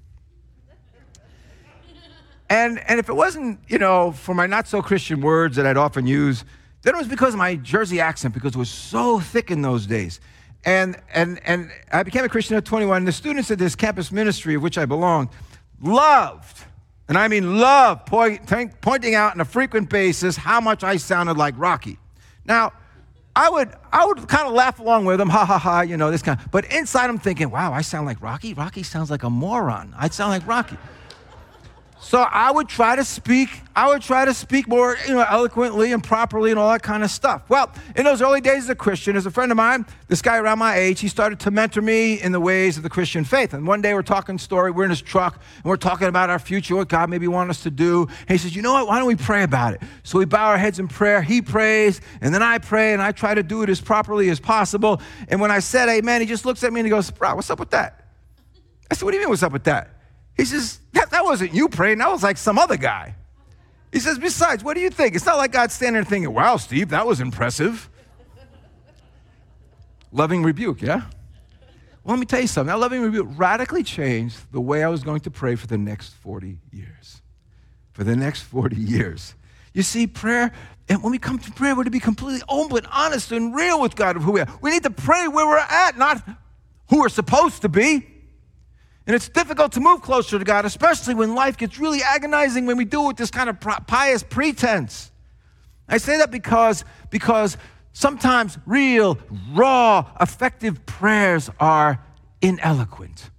And, 2.48 2.78
and 2.88 3.00
if 3.00 3.08
it 3.08 3.14
wasn't, 3.14 3.58
you 3.68 3.78
know, 3.78 4.12
for 4.12 4.34
my 4.34 4.46
not 4.46 4.68
so 4.68 4.80
Christian 4.80 5.20
words 5.20 5.56
that 5.56 5.66
I'd 5.66 5.76
often 5.76 6.06
use, 6.06 6.44
then 6.82 6.94
it 6.94 6.98
was 6.98 7.08
because 7.08 7.34
of 7.34 7.38
my 7.38 7.56
Jersey 7.56 8.00
accent, 8.00 8.34
because 8.34 8.54
it 8.54 8.58
was 8.58 8.70
so 8.70 9.18
thick 9.18 9.50
in 9.50 9.62
those 9.62 9.86
days. 9.86 10.20
And, 10.64 10.96
and, 11.12 11.40
and 11.44 11.70
I 11.92 12.02
became 12.02 12.24
a 12.24 12.28
Christian 12.28 12.56
at 12.56 12.64
21. 12.64 12.98
And 12.98 13.08
the 13.08 13.12
students 13.12 13.50
at 13.50 13.58
this 13.58 13.74
campus 13.74 14.12
ministry 14.12 14.54
of 14.54 14.62
which 14.62 14.78
I 14.78 14.84
belonged 14.84 15.28
loved, 15.82 16.64
And 17.08 17.18
I 17.18 17.28
mean 17.28 17.58
love 17.58 18.06
point, 18.06 18.46
pointing 18.80 19.14
out 19.14 19.32
on 19.32 19.40
a 19.40 19.44
frequent 19.44 19.90
basis 19.90 20.36
how 20.36 20.60
much 20.60 20.82
I 20.84 20.96
sounded 20.96 21.36
like 21.36 21.54
Rocky. 21.56 21.98
Now, 22.44 22.72
I 23.36 23.50
would, 23.50 23.70
I 23.92 24.06
would 24.06 24.26
kind 24.28 24.48
of 24.48 24.54
laugh 24.54 24.80
along 24.80 25.04
with 25.04 25.20
him, 25.20 25.28
ha 25.28 25.44
ha 25.44 25.58
ha, 25.58 25.82
you 25.82 25.98
know, 25.98 26.10
this 26.10 26.22
kind 26.22 26.40
of, 26.40 26.50
but 26.50 26.64
inside 26.72 27.10
I'm 27.10 27.18
thinking, 27.18 27.50
wow, 27.50 27.70
I 27.70 27.82
sound 27.82 28.06
like 28.06 28.22
Rocky? 28.22 28.54
Rocky 28.54 28.82
sounds 28.82 29.10
like 29.10 29.24
a 29.24 29.30
moron. 29.30 29.94
I 29.96 30.08
sound 30.08 30.30
like 30.30 30.46
Rocky. 30.46 30.78
So 32.06 32.20
I 32.20 32.52
would 32.52 32.68
try 32.68 32.94
to 32.94 33.04
speak, 33.04 33.48
I 33.74 33.88
would 33.88 34.00
try 34.00 34.24
to 34.24 34.32
speak 34.32 34.68
more, 34.68 34.96
you 35.08 35.14
know, 35.14 35.26
eloquently 35.28 35.90
and 35.90 36.04
properly 36.04 36.52
and 36.52 36.58
all 36.58 36.70
that 36.70 36.84
kind 36.84 37.02
of 37.02 37.10
stuff. 37.10 37.42
Well, 37.48 37.72
in 37.96 38.04
those 38.04 38.22
early 38.22 38.40
days 38.40 38.62
as 38.62 38.70
a 38.70 38.76
Christian, 38.76 39.16
as 39.16 39.26
a 39.26 39.30
friend 39.32 39.50
of 39.50 39.56
mine, 39.56 39.84
this 40.06 40.22
guy 40.22 40.38
around 40.38 40.60
my 40.60 40.76
age, 40.76 41.00
he 41.00 41.08
started 41.08 41.40
to 41.40 41.50
mentor 41.50 41.82
me 41.82 42.22
in 42.22 42.30
the 42.30 42.38
ways 42.38 42.76
of 42.76 42.84
the 42.84 42.88
Christian 42.88 43.24
faith. 43.24 43.54
And 43.54 43.66
one 43.66 43.82
day 43.82 43.92
we're 43.92 44.02
talking 44.02 44.38
story, 44.38 44.70
we're 44.70 44.84
in 44.84 44.90
his 44.90 45.02
truck, 45.02 45.42
and 45.56 45.64
we're 45.64 45.76
talking 45.76 46.06
about 46.06 46.30
our 46.30 46.38
future, 46.38 46.76
what 46.76 46.88
God 46.88 47.10
maybe 47.10 47.26
want 47.26 47.50
us 47.50 47.64
to 47.64 47.72
do. 47.72 48.06
And 48.20 48.30
he 48.30 48.38
says, 48.38 48.54
you 48.54 48.62
know 48.62 48.74
what, 48.74 48.86
why 48.86 48.98
don't 48.98 49.08
we 49.08 49.16
pray 49.16 49.42
about 49.42 49.74
it? 49.74 49.82
So 50.04 50.20
we 50.20 50.26
bow 50.26 50.46
our 50.46 50.58
heads 50.58 50.78
in 50.78 50.86
prayer, 50.86 51.22
he 51.22 51.42
prays, 51.42 52.00
and 52.20 52.32
then 52.32 52.40
I 52.40 52.58
pray, 52.58 52.92
and 52.92 53.02
I 53.02 53.10
try 53.10 53.34
to 53.34 53.42
do 53.42 53.64
it 53.64 53.68
as 53.68 53.80
properly 53.80 54.30
as 54.30 54.38
possible. 54.38 55.02
And 55.26 55.40
when 55.40 55.50
I 55.50 55.58
said 55.58 55.88
amen, 55.88 56.20
he 56.20 56.28
just 56.28 56.46
looks 56.46 56.62
at 56.62 56.72
me 56.72 56.78
and 56.78 56.86
he 56.86 56.90
goes, 56.90 57.10
bro, 57.10 57.34
what's 57.34 57.50
up 57.50 57.58
with 57.58 57.70
that? 57.70 58.06
I 58.92 58.94
said, 58.94 59.06
what 59.06 59.10
do 59.10 59.16
you 59.16 59.24
mean, 59.24 59.30
what's 59.30 59.42
up 59.42 59.50
with 59.50 59.64
that? 59.64 59.95
He 60.36 60.44
says, 60.44 60.80
that, 60.92 61.10
that 61.10 61.24
wasn't 61.24 61.54
you 61.54 61.68
praying, 61.68 61.98
that 61.98 62.10
was 62.10 62.22
like 62.22 62.36
some 62.36 62.58
other 62.58 62.76
guy. 62.76 63.14
He 63.92 64.00
says, 64.00 64.18
besides, 64.18 64.62
what 64.62 64.74
do 64.74 64.80
you 64.80 64.90
think? 64.90 65.14
It's 65.14 65.24
not 65.24 65.38
like 65.38 65.52
God's 65.52 65.74
standing 65.74 65.94
there 65.94 66.04
thinking, 66.04 66.32
wow, 66.32 66.56
Steve, 66.56 66.90
that 66.90 67.06
was 67.06 67.20
impressive. 67.20 67.88
loving 70.12 70.42
rebuke, 70.42 70.82
yeah? 70.82 71.02
Well, 72.04 72.14
let 72.14 72.18
me 72.20 72.26
tell 72.26 72.40
you 72.40 72.46
something. 72.46 72.68
That 72.68 72.78
loving 72.78 73.02
rebuke 73.02 73.26
radically 73.36 73.82
changed 73.82 74.52
the 74.52 74.60
way 74.60 74.84
I 74.84 74.88
was 74.88 75.02
going 75.02 75.20
to 75.20 75.30
pray 75.30 75.56
for 75.56 75.66
the 75.66 75.78
next 75.78 76.14
40 76.14 76.58
years. 76.70 77.22
For 77.92 78.04
the 78.04 78.14
next 78.14 78.42
40 78.42 78.76
years. 78.76 79.34
You 79.72 79.82
see, 79.82 80.06
prayer, 80.06 80.52
and 80.88 81.02
when 81.02 81.10
we 81.10 81.18
come 81.18 81.38
to 81.38 81.52
prayer, 81.52 81.74
we're 81.74 81.84
to 81.84 81.90
be 81.90 82.00
completely 82.00 82.42
open, 82.48 82.86
honest, 82.92 83.32
and 83.32 83.54
real 83.54 83.80
with 83.80 83.96
God 83.96 84.16
of 84.16 84.22
who 84.22 84.32
we 84.32 84.40
are. 84.40 84.48
We 84.60 84.70
need 84.70 84.84
to 84.84 84.90
pray 84.90 85.26
where 85.26 85.46
we're 85.46 85.58
at, 85.58 85.98
not 85.98 86.22
who 86.88 87.00
we're 87.00 87.08
supposed 87.08 87.62
to 87.62 87.68
be. 87.68 88.06
And 89.06 89.14
it's 89.14 89.28
difficult 89.28 89.72
to 89.72 89.80
move 89.80 90.02
closer 90.02 90.38
to 90.38 90.44
God, 90.44 90.64
especially 90.64 91.14
when 91.14 91.34
life 91.34 91.56
gets 91.56 91.78
really 91.78 92.02
agonizing 92.02 92.66
when 92.66 92.76
we 92.76 92.84
do 92.84 93.04
it 93.04 93.06
with 93.08 93.16
this 93.16 93.30
kind 93.30 93.48
of 93.48 93.60
pious 93.86 94.22
pretense. 94.24 95.12
I 95.88 95.98
say 95.98 96.18
that 96.18 96.32
because, 96.32 96.84
because 97.10 97.56
sometimes 97.92 98.58
real, 98.66 99.16
raw, 99.52 100.10
effective 100.20 100.84
prayers 100.86 101.48
are 101.60 102.04
ineloquent. 102.42 103.30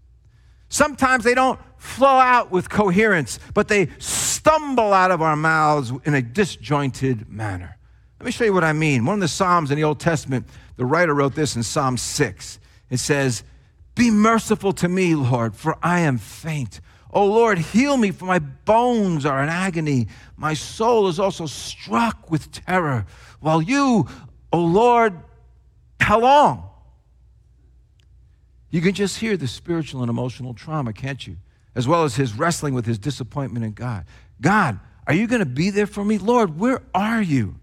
Sometimes 0.70 1.26
they 1.26 1.36
don't 1.36 1.60
flow 1.78 2.18
out 2.18 2.50
with 2.50 2.70
coherence, 2.70 3.40
but 3.54 3.68
they 3.68 3.90
stumble 4.00 4.94
out 4.94 5.12
of 5.12 5.22
our 5.22 5.36
mouths 5.36 5.92
in 6.06 6.14
a 6.14 6.22
disjointed 6.22 7.30
manner. 7.30 7.78
Let 8.20 8.26
me 8.26 8.32
show 8.32 8.46
you 8.46 8.54
what 8.54 8.64
I 8.64 8.74
mean. 8.74 9.06
One 9.06 9.16
of 9.16 9.22
the 9.22 9.28
Psalms 9.28 9.70
in 9.70 9.76
the 9.78 9.84
Old 9.84 10.00
Testament, 10.00 10.48
the 10.78 10.86
writer 10.86 11.14
wrote 11.14 11.36
this 11.36 11.56
in 11.56 11.64
Psalm 11.64 11.98
6. 11.98 12.60
It 12.90 12.98
says, 12.98 13.44
be 13.98 14.12
merciful 14.12 14.72
to 14.74 14.88
me, 14.88 15.16
Lord, 15.16 15.56
for 15.56 15.78
I 15.82 16.02
am 16.02 16.18
faint. 16.18 16.80
O 17.12 17.26
Lord, 17.26 17.58
heal 17.58 17.98
me, 17.98 18.12
for 18.12 18.26
my 18.26 18.40
bones 18.40 19.26
are 19.26 19.42
in 19.42 19.50
agony. 19.50 20.08
My 20.36 20.54
soul 20.54 21.08
is 21.08 21.20
also 21.20 21.46
struck 21.46 22.30
with 22.30 22.52
terror. 22.52 23.06
While 23.40 23.62
you, 23.62 24.08
O 24.54 24.60
Lord, 24.60 25.20
how 26.00 26.20
long? 26.20 26.70
You 28.70 28.82
can 28.82 28.94
just 28.94 29.18
hear 29.18 29.38
the 29.38 29.48
spiritual 29.48 30.02
and 30.02 30.10
emotional 30.10 30.54
trauma, 30.54 30.94
can't 30.94 31.26
you? 31.26 31.38
As 31.74 31.88
well 31.88 32.04
as 32.04 32.16
his 32.16 32.34
wrestling 32.34 32.74
with 32.74 32.86
his 32.86 33.00
disappointment 33.00 33.66
in 33.66 33.72
God. 33.72 34.06
God, 34.42 34.80
are 35.08 35.14
you 35.14 35.26
going 35.28 35.40
to 35.40 35.46
be 35.46 35.70
there 35.70 35.88
for 35.88 36.04
me? 36.04 36.18
Lord, 36.18 36.60
where 36.60 36.82
are 36.94 37.22
you? 37.22 37.56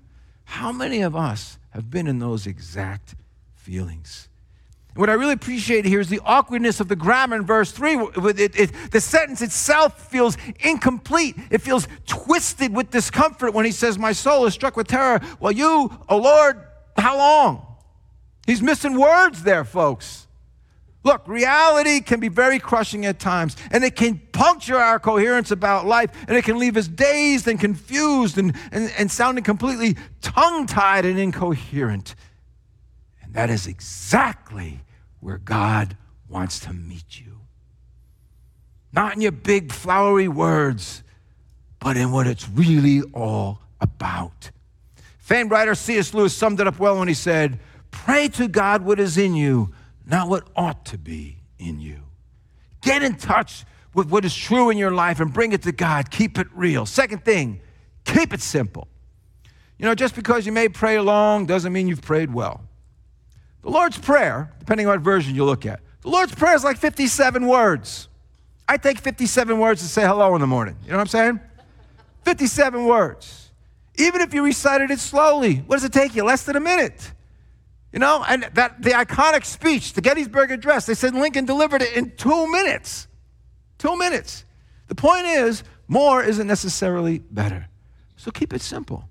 How 0.44 0.73
many 0.73 1.03
of 1.03 1.14
us 1.14 1.59
have 1.70 1.90
been 1.90 2.07
in 2.07 2.18
those 2.18 2.47
exact 2.47 3.14
feelings? 3.55 4.29
What 4.94 5.11
I 5.11 5.14
really 5.14 5.33
appreciate 5.33 5.85
here 5.85 5.98
is 5.98 6.09
the 6.09 6.20
awkwardness 6.24 6.78
of 6.78 6.87
the 6.87 6.94
grammar 6.94 7.35
in 7.35 7.44
verse 7.44 7.72
3. 7.72 7.96
It, 8.16 8.59
it, 8.59 8.90
the 8.92 9.00
sentence 9.00 9.42
itself 9.42 10.09
feels 10.09 10.37
incomplete. 10.61 11.37
It 11.50 11.62
feels 11.62 11.88
twisted 12.07 12.74
with 12.74 12.90
discomfort 12.90 13.54
when 13.54 13.64
he 13.64 13.72
says, 13.72 13.98
My 13.98 14.12
soul 14.12 14.46
is 14.46 14.54
struck 14.54 14.76
with 14.76 14.87
terror. 14.87 15.20
Well, 15.40 15.50
you, 15.50 15.90
oh 16.09 16.18
Lord, 16.18 16.62
how 16.96 17.18
long? 17.18 17.66
He's 18.46 18.62
missing 18.62 18.96
words 18.98 19.42
there, 19.42 19.64
folks. 19.64 20.28
Look, 21.02 21.26
reality 21.26 22.00
can 22.00 22.20
be 22.20 22.28
very 22.28 22.59
crushing 22.59 23.04
at 23.04 23.18
times, 23.18 23.57
and 23.70 23.85
it 23.85 23.94
can 23.94 24.22
puncture 24.33 24.76
our 24.76 24.98
coherence 24.98 25.50
about 25.50 25.87
life, 25.87 26.11
and 26.28 26.37
it 26.37 26.44
can 26.44 26.59
leave 26.59 26.76
us 26.76 26.88
dazed 26.88 27.46
and 27.46 27.61
confused 27.61 28.38
and, 28.38 28.57
and, 28.72 28.90
and 28.96 29.11
sounding 29.11 29.44
completely 29.44 29.96
tongue 30.22 30.66
tied 30.66 31.04
and 31.04 31.18
incoherent. 31.18 32.14
And 33.22 33.35
that 33.35 33.50
is 33.50 33.66
exactly 33.66 34.80
where 35.24 35.38
God 35.38 35.96
wants 36.28 36.60
to 36.60 36.72
meet 36.74 37.18
you. 37.18 37.40
Not 38.92 39.14
in 39.14 39.22
your 39.22 39.32
big, 39.32 39.72
flowery 39.72 40.28
words, 40.28 41.02
but 41.78 41.96
in 41.96 42.12
what 42.12 42.26
it's 42.26 42.46
really 42.46 43.00
all 43.14 43.60
about. 43.80 44.50
Famed 45.18 45.50
writer 45.50 45.74
C.S. 45.74 46.12
Lewis 46.12 46.37
summed 46.37 46.60
it 46.60 46.66
up 46.66 46.78
well 46.78 46.98
when 46.98 47.08
he 47.08 47.14
said, 47.14 47.58
Pray 47.90 48.28
to 48.28 48.48
God 48.48 48.82
what 48.82 49.00
is 49.00 49.16
in 49.16 49.34
you, 49.34 49.72
not 50.04 50.28
what 50.28 50.46
ought 50.54 50.84
to 50.87 50.98
be 50.98 51.38
in 51.58 51.80
you. 51.80 52.00
Get 52.82 53.02
in 53.02 53.16
touch 53.16 53.64
with 53.94 54.10
what 54.10 54.26
is 54.26 54.37
true 54.37 54.68
in 54.68 54.76
your 54.76 54.90
life 54.90 55.20
and 55.20 55.32
bring 55.32 55.52
it 55.52 55.62
to 55.62 55.72
God. 55.72 56.10
Keep 56.10 56.38
it 56.38 56.48
real. 56.52 56.84
Second 56.84 57.24
thing, 57.24 57.60
keep 58.04 58.34
it 58.34 58.42
simple. 58.42 58.88
You 59.78 59.87
know, 59.87 59.94
just 59.94 60.14
because 60.14 60.44
you 60.44 60.52
may 60.52 60.68
pray 60.68 61.00
long 61.00 61.46
doesn't 61.46 61.72
mean 61.72 61.88
you've 61.88 62.02
prayed 62.02 62.32
well. 62.32 62.60
The 63.64 63.70
Lord's 63.70 63.98
Prayer, 63.98 64.53
depending 64.59 64.87
on 64.87 64.92
what 64.92 65.00
version 65.00 65.35
you 65.35 65.44
look 65.44 65.64
at, 65.64 65.81
the 66.03 66.11
Lord's 66.11 66.35
Prayer 66.35 66.55
is 66.55 66.62
like 66.62 66.77
57 66.77 67.46
words. 67.46 68.09
I 68.68 68.77
take 68.77 68.98
57 68.98 69.59
words 69.59 69.81
to 69.81 69.88
say 69.88 70.03
hello 70.03 70.35
in 70.35 70.42
the 70.42 70.46
morning. 70.46 70.77
You 70.85 70.90
know 70.90 70.98
what 70.98 71.03
I'm 71.03 71.07
saying? 71.09 71.40
57 72.24 72.85
words. 72.85 73.50
Even 73.96 74.20
if 74.20 74.35
you 74.35 74.44
recited 74.44 74.90
it 74.90 74.98
slowly, 74.98 75.57
what 75.66 75.77
does 75.77 75.85
it 75.85 75.94
take 75.94 76.14
you? 76.14 76.24
Less 76.24 76.44
than 76.44 76.57
a 76.57 76.61
minute. 76.61 77.12
You 77.90 78.00
know, 78.00 78.22
and 78.29 78.42
that 78.53 78.83
the 78.83 78.90
iconic 78.90 79.46
speech, 79.46 79.94
the 79.94 80.03
Gettysburg 80.03 80.50
Address, 80.50 80.85
they 80.85 80.94
said 80.94 81.14
Lincoln 81.14 81.46
delivered 81.46 81.81
it 81.81 81.96
in 81.96 82.11
two 82.16 82.50
minutes. 82.50 83.09
Two 83.79 83.96
minutes. 83.96 84.44
The 84.88 84.94
point 84.94 85.24
is, 85.27 85.62
more 85.88 86.22
isn't 86.22 86.46
necessarily 86.46 87.20
better. 87.20 87.68
So 88.16 88.31
keep 88.31 88.53
it 88.53 88.61
simple. 88.61 89.09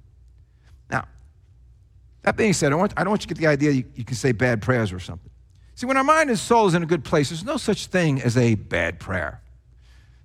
That 2.23 2.37
being 2.37 2.53
said, 2.53 2.71
I, 2.73 2.87
don't 2.87 3.09
want 3.09 3.23
you 3.23 3.27
to 3.27 3.33
get 3.33 3.37
the 3.37 3.47
idea 3.47 3.71
you, 3.71 3.83
you 3.95 4.05
can 4.05 4.15
say 4.15 4.31
bad 4.31 4.61
prayers 4.61 4.91
or 4.91 4.99
something. 4.99 5.29
See, 5.75 5.85
when 5.85 5.97
our 5.97 6.03
mind 6.03 6.29
and 6.29 6.39
soul 6.39 6.67
is 6.67 6.73
in 6.73 6.83
a 6.83 6.85
good 6.85 7.03
place, 7.03 7.29
there's 7.29 7.43
no 7.43 7.57
such 7.57 7.87
thing 7.87 8.21
as 8.21 8.37
a 8.37 8.55
bad 8.55 8.99
prayer. 8.99 9.41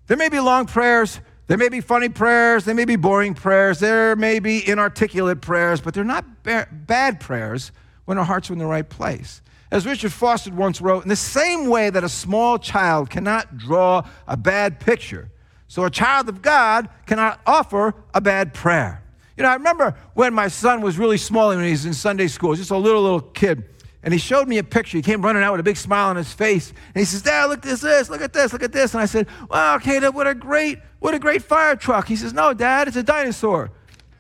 There 0.07 0.17
may 0.17 0.29
be 0.29 0.41
long 0.41 0.67
prayers, 0.67 1.21
there 1.49 1.57
may 1.57 1.69
be 1.69 1.81
funny 1.81 2.09
prayers, 2.09 2.65
there 2.65 2.75
may 2.75 2.85
be 2.85 2.97
boring 2.97 3.35
prayers, 3.35 3.81
there 3.81 4.15
may 4.15 4.39
be 4.39 4.67
inarticulate 4.67 5.41
prayers, 5.41 5.81
but 5.81 5.95
they're 5.95 6.05
not 6.05 6.43
ba- 6.45 6.69
bad 6.71 7.21
prayers 7.21 7.73
when 8.05 8.17
our 8.17 8.25
hearts 8.25 8.51
are 8.51 8.53
in 8.53 8.59
the 8.59 8.67
right 8.67 8.89
place. 8.89 9.43
As 9.71 9.85
Richard 9.85 10.13
Foster 10.13 10.53
once 10.53 10.81
wrote, 10.81 11.03
in 11.03 11.09
the 11.09 11.17
same 11.17 11.67
way 11.67 11.91
that 11.91 12.05
a 12.05 12.09
small 12.09 12.59
child 12.59 13.11
cannot 13.11 13.59
draw 13.59 14.03
a 14.27 14.37
bad 14.37 14.81
picture, 14.81 15.31
so 15.67 15.85
a 15.85 15.91
child 15.91 16.29
of 16.29 16.41
God 16.41 16.89
cannot 17.07 17.41
offer 17.47 17.95
a 18.15 18.21
bad 18.21 18.55
prayer. 18.55 19.03
You 19.39 19.45
know, 19.45 19.51
I 19.51 19.55
remember 19.55 19.95
when 20.15 20.35
my 20.35 20.49
son 20.49 20.81
was 20.81 20.99
really 20.99 21.17
small 21.17 21.51
when 21.51 21.63
he 21.63 21.71
was 21.71 21.87
in 21.87 21.95
Sunday 21.95 22.27
school, 22.27 22.57
just 22.57 22.73
a 22.73 22.77
little, 22.77 23.03
little 23.03 23.21
kid. 23.21 23.69
And 24.03 24.13
he 24.13 24.19
showed 24.19 24.49
me 24.49 24.59
a 24.59 24.65
picture. 24.65 24.99
He 24.99 25.03
came 25.03 25.23
running 25.23 25.45
out 25.45 25.53
with 25.53 25.61
a 25.61 25.63
big 25.63 25.77
smile 25.77 26.09
on 26.09 26.17
his 26.17 26.33
face. 26.33 26.71
And 26.71 26.97
he 27.01 27.05
says, 27.05 27.23
Dad, 27.23 27.45
look 27.45 27.65
at 27.65 27.79
this, 27.79 28.11
look 28.11 28.21
at 28.21 28.33
this, 28.33 28.53
look 28.53 28.65
at 28.65 28.73
this. 28.73 28.95
And 28.95 29.01
I 29.01 29.07
said, 29.07 29.29
Wow, 29.49 29.79
Caleb, 29.79 30.17
what 30.17 30.27
a 30.27 30.35
great, 30.35 30.81
what 30.99 31.15
a 31.15 31.21
great 31.21 31.43
fire 31.43 31.77
truck. 31.77 32.09
He 32.09 32.17
says, 32.17 32.33
No, 32.33 32.53
Dad, 32.53 32.89
it's 32.89 32.97
a 32.97 33.03
dinosaur. 33.05 33.71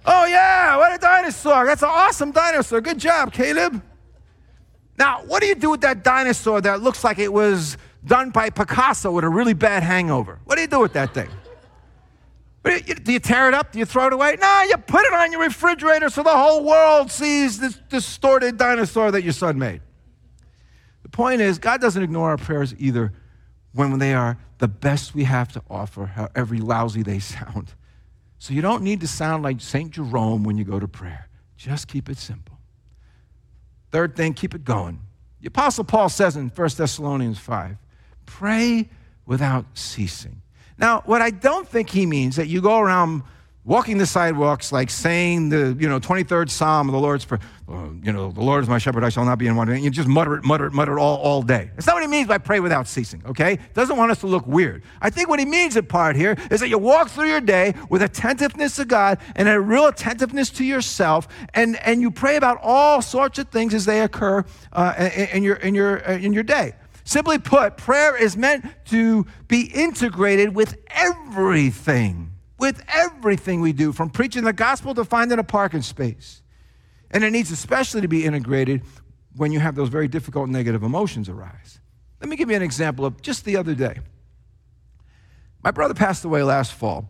Oh, 0.07 0.25
yeah, 0.27 0.77
what 0.77 0.95
a 0.95 0.99
dinosaur. 0.99 1.67
That's 1.67 1.83
an 1.83 1.91
awesome 1.91 2.31
dinosaur. 2.31 2.81
Good 2.81 2.99
job, 2.99 3.33
Caleb. 3.33 3.83
Now, 4.99 5.25
what 5.27 5.43
do 5.43 5.49
you 5.49 5.57
do 5.57 5.71
with 5.71 5.81
that 5.81 6.05
dinosaur 6.05 6.61
that 6.61 6.81
looks 6.81 7.03
like 7.03 7.19
it 7.19 7.33
was 7.33 7.77
done 8.05 8.31
by 8.31 8.51
Picasso 8.51 9.11
with 9.11 9.25
a 9.25 9.29
really 9.29 9.55
bad 9.55 9.83
hangover? 9.83 10.39
What 10.45 10.55
do 10.55 10.61
you 10.61 10.69
do 10.69 10.79
with 10.79 10.93
that 10.93 11.13
thing? 11.13 11.29
Do 12.69 13.13
you 13.13 13.19
tear 13.19 13.49
it 13.49 13.55
up? 13.55 13.73
Do 13.73 13.79
you 13.79 13.85
throw 13.85 14.09
it 14.09 14.13
away? 14.13 14.37
No, 14.41 14.63
you 14.69 14.77
put 14.77 15.05
it 15.05 15.13
on 15.13 15.33
your 15.33 15.41
refrigerator 15.43 16.11
so 16.11 16.23
the 16.23 16.37
whole 16.37 16.65
world 16.65 17.11
sees 17.11 17.59
this 17.59 17.79
distorted 17.89 18.59
dinosaur 18.59 19.11
that 19.11 19.23
your 19.23 19.33
son 19.33 19.59
made. 19.59 19.81
The 21.03 21.09
point 21.09 21.41
is, 21.41 21.59
God 21.59 21.81
doesn't 21.81 22.03
ignore 22.03 22.31
our 22.31 22.37
prayers 22.37 22.75
either 22.79 23.13
when 23.73 23.99
they 23.99 24.13
are 24.13 24.39
the 24.59 24.69
best 24.69 25.15
we 25.15 25.25
have 25.25 25.53
to 25.53 25.63
offer, 25.71 26.07
however 26.07 26.57
lousy 26.57 27.03
they 27.03 27.19
sound. 27.19 27.75
So 28.39 28.53
you 28.53 28.61
don't 28.61 28.83
need 28.83 29.01
to 29.01 29.09
sound 29.09 29.43
like 29.43 29.61
St. 29.61 29.91
Jerome 29.91 30.45
when 30.45 30.59
you 30.59 30.65
go 30.65 30.79
to 30.79 30.87
prayer. 30.87 31.29
Just 31.57 31.89
keep 31.89 32.09
it 32.09 32.19
simple. 32.19 32.59
Third 33.91 34.15
thing, 34.15 34.35
keep 34.35 34.55
it 34.55 34.65
going. 34.65 35.01
The 35.41 35.49
Apostle 35.49 35.85
Paul 35.85 36.09
says 36.09 36.37
in 36.37 36.49
1 36.51 36.69
Thessalonians 36.77 37.39
5 37.39 37.77
pray 38.27 38.89
without 39.27 39.65
ceasing. 39.75 40.43
Now, 40.79 41.03
what 41.07 41.21
I 41.21 41.31
don't 41.31 41.67
think 41.67 41.91
he 41.91 42.07
means 42.07 42.37
that 42.37 42.47
you 42.47 42.61
go 42.61 42.79
around 42.79 43.23
walking 43.69 43.99
the 43.99 44.07
sidewalks 44.07 44.73
like 44.73 44.89
saying 44.89 45.51
the 45.51 45.77
you 45.79 45.87
know 45.87 46.01
23rd 46.01 46.49
psalm 46.49 46.89
of 46.89 46.93
the 46.95 46.99
lord's 46.99 47.27
prayer 47.27 47.39
uh, 47.69 47.91
you 48.03 48.11
know 48.11 48.33
the 48.33 48.41
lord 48.41 48.63
is 48.63 48.69
my 48.69 48.79
shepherd 48.79 49.05
i 49.05 49.11
shall 49.11 49.27
not 49.27 49.37
be 49.37 49.47
in 49.47 49.55
want. 49.55 49.69
You 49.69 49.91
just 49.91 50.09
mutter 50.09 50.37
it 50.37 50.45
mutter 50.45 50.67
it 50.67 50.73
mutter 50.73 50.97
it 50.97 51.01
all, 51.01 51.19
all 51.19 51.43
day. 51.43 51.71
That's 51.75 51.87
not 51.87 51.95
what 51.97 52.03
he 52.03 52.09
means 52.09 52.29
by 52.29 52.39
pray 52.39 52.61
without 52.61 52.89
ceasing 52.89 53.23
okay? 53.27 53.59
Doesn't 53.75 53.99
want 53.99 54.11
us 54.11 54.21
to 54.21 54.27
look 54.27 54.47
weird. 54.47 54.85
I 55.03 55.11
think 55.11 55.29
what 55.29 55.39
he 55.39 55.45
means 55.45 55.77
in 55.77 55.85
part 55.85 56.17
here 56.17 56.35
is 56.51 56.61
that 56.61 56.71
you 56.71 56.79
walk 56.79 57.11
through 57.11 57.29
your 57.29 57.43
day 57.43 57.75
with 57.91 58.01
attentiveness 58.01 58.77
to 58.77 58.87
god 58.87 59.19
and 59.37 59.49
a 59.49 59.61
real 59.61 59.87
attentiveness 59.87 60.49
to 60.51 60.65
yourself 60.65 61.29
and 61.53 61.77
and 61.85 62.01
you 62.01 62.11
pray 62.11 62.37
about 62.37 62.59
all 62.63 63.03
sorts 63.03 63.39
of 63.39 63.49
things 63.49 63.75
as 63.75 63.85
they 63.85 64.01
occur 64.01 64.47
uh, 64.73 65.11
in, 65.35 65.43
your 65.43 65.57
in 65.57 65.75
your 65.75 66.09
uh, 66.09 66.15
in 66.15 66.33
your 66.33 66.43
day 66.43 66.73
simply 67.09 67.39
put 67.39 67.77
prayer 67.77 68.17
is 68.17 68.37
meant 68.37 68.65
to 68.87 69.27
be 69.47 69.63
integrated 69.63 70.55
with 70.55 70.77
everything 70.91 72.29
with 72.59 72.83
everything 72.93 73.61
we 73.61 73.73
do, 73.73 73.93
from 73.93 74.11
preaching 74.11 74.45
the 74.45 74.53
gospel 74.53 74.95
to 74.95 75.05
finding 75.05 75.39
a 75.39 75.45
parking 75.45 75.83
space. 75.83 76.43
And 77.11 77.25
it 77.25 77.31
needs 77.31 77.51
especially 77.51 78.03
to 78.03 78.09
be 78.09 78.25
integrated 78.25 78.83
when 79.37 79.53
you 79.53 79.61
have 79.61 79.77
those 79.77 79.89
very 79.89 80.09
difficult 80.09 80.49
negative 80.49 80.83
emotions 80.83 81.29
arise. 81.29 81.81
Let 82.21 82.29
me 82.29 82.37
give 82.37 82.51
you 82.51 82.57
an 82.57 82.63
example 82.63 83.07
of 83.07 83.23
just 83.23 83.45
the 83.45 83.57
other 83.57 83.75
day. 83.75 84.01
My 85.63 85.71
brother 85.71 85.95
passed 85.95 86.25
away 86.25 86.43
last 86.43 86.73
fall, 86.73 87.09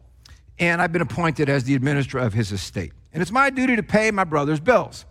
and 0.58 0.80
I've 0.80 0.92
been 0.92 1.02
appointed 1.02 1.48
as 1.48 1.64
the 1.64 1.74
administrator 1.74 2.26
of 2.26 2.34
his 2.34 2.52
estate. 2.52 2.92
And 3.12 3.22
it's 3.22 3.32
my 3.32 3.48
duty 3.50 3.76
to 3.76 3.82
pay 3.82 4.11
my 4.11 4.24
brother's 4.24 4.61
bills. 4.61 5.06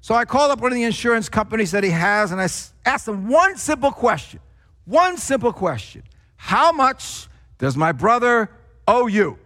So 0.00 0.14
I 0.14 0.24
called 0.24 0.50
up 0.50 0.60
one 0.60 0.72
of 0.72 0.76
the 0.76 0.84
insurance 0.84 1.28
companies 1.28 1.72
that 1.72 1.84
he 1.84 1.90
has, 1.90 2.32
and 2.32 2.40
I 2.40 2.48
asked 2.84 3.06
them 3.06 3.28
one 3.28 3.56
simple 3.56 3.90
question. 3.90 4.40
One 4.84 5.18
simple 5.18 5.52
question 5.52 6.02
How 6.36 6.72
much 6.72 7.28
does 7.58 7.76
my 7.76 7.92
brother 7.92 8.50
owe 8.86 9.06
you? 9.06 9.38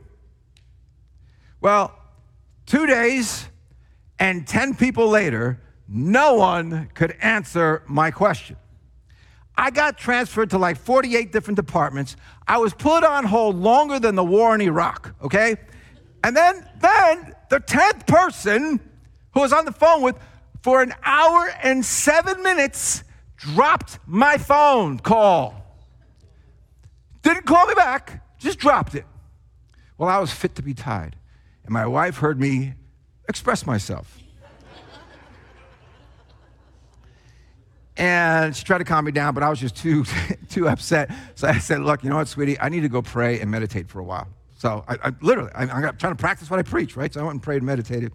Well, 1.60 1.96
two 2.66 2.86
days 2.86 3.48
and 4.18 4.46
10 4.46 4.74
people 4.74 5.08
later, 5.08 5.60
no 5.88 6.34
one 6.34 6.90
could 6.94 7.16
answer 7.20 7.82
my 7.86 8.10
question. 8.10 8.56
I 9.56 9.70
got 9.70 9.98
transferred 9.98 10.50
to 10.50 10.58
like 10.58 10.78
48 10.78 11.30
different 11.32 11.56
departments. 11.56 12.16
I 12.48 12.58
was 12.58 12.72
put 12.72 13.04
on 13.04 13.24
hold 13.24 13.56
longer 13.56 13.98
than 13.98 14.14
the 14.14 14.24
war 14.24 14.54
in 14.54 14.60
Iraq, 14.60 15.14
okay? 15.22 15.56
And 16.24 16.36
then, 16.36 16.66
then 16.80 17.34
the 17.50 17.60
10th 17.60 18.06
person 18.06 18.80
who 19.34 19.40
was 19.40 19.52
on 19.52 19.64
the 19.64 19.72
phone 19.72 20.02
with 20.02 20.16
for 20.62 20.80
an 20.80 20.94
hour 21.04 21.52
and 21.62 21.84
seven 21.84 22.42
minutes 22.42 23.04
dropped 23.36 23.98
my 24.06 24.38
phone 24.38 24.98
call. 24.98 25.54
Didn't 27.22 27.46
call 27.46 27.66
me 27.66 27.74
back, 27.74 28.24
just 28.38 28.58
dropped 28.58 28.94
it. 28.94 29.04
Well, 29.98 30.08
I 30.08 30.18
was 30.18 30.32
fit 30.32 30.54
to 30.56 30.62
be 30.62 30.74
tied 30.74 31.16
and 31.64 31.72
my 31.72 31.86
wife 31.86 32.18
heard 32.18 32.40
me 32.40 32.74
express 33.28 33.66
myself. 33.66 34.18
and 37.96 38.54
she 38.54 38.64
tried 38.64 38.78
to 38.78 38.84
calm 38.84 39.04
me 39.04 39.12
down, 39.12 39.34
but 39.34 39.42
I 39.42 39.50
was 39.50 39.60
just 39.60 39.76
too, 39.76 40.04
too 40.48 40.68
upset. 40.68 41.10
So 41.34 41.48
I 41.48 41.58
said, 41.58 41.82
Look, 41.82 42.02
you 42.04 42.10
know 42.10 42.16
what, 42.16 42.28
sweetie? 42.28 42.58
I 42.58 42.68
need 42.68 42.80
to 42.80 42.88
go 42.88 43.02
pray 43.02 43.40
and 43.40 43.50
meditate 43.50 43.88
for 43.88 44.00
a 44.00 44.04
while. 44.04 44.28
So 44.56 44.84
I, 44.86 44.96
I 45.02 45.12
literally, 45.20 45.50
I, 45.54 45.62
am 45.64 45.96
trying 45.96 46.12
to 46.12 46.20
practice 46.20 46.48
what 46.48 46.60
I 46.60 46.62
preach, 46.62 46.96
right? 46.96 47.12
So 47.12 47.20
I 47.20 47.24
went 47.24 47.34
and 47.34 47.42
prayed 47.42 47.58
and 47.58 47.66
meditated. 47.66 48.12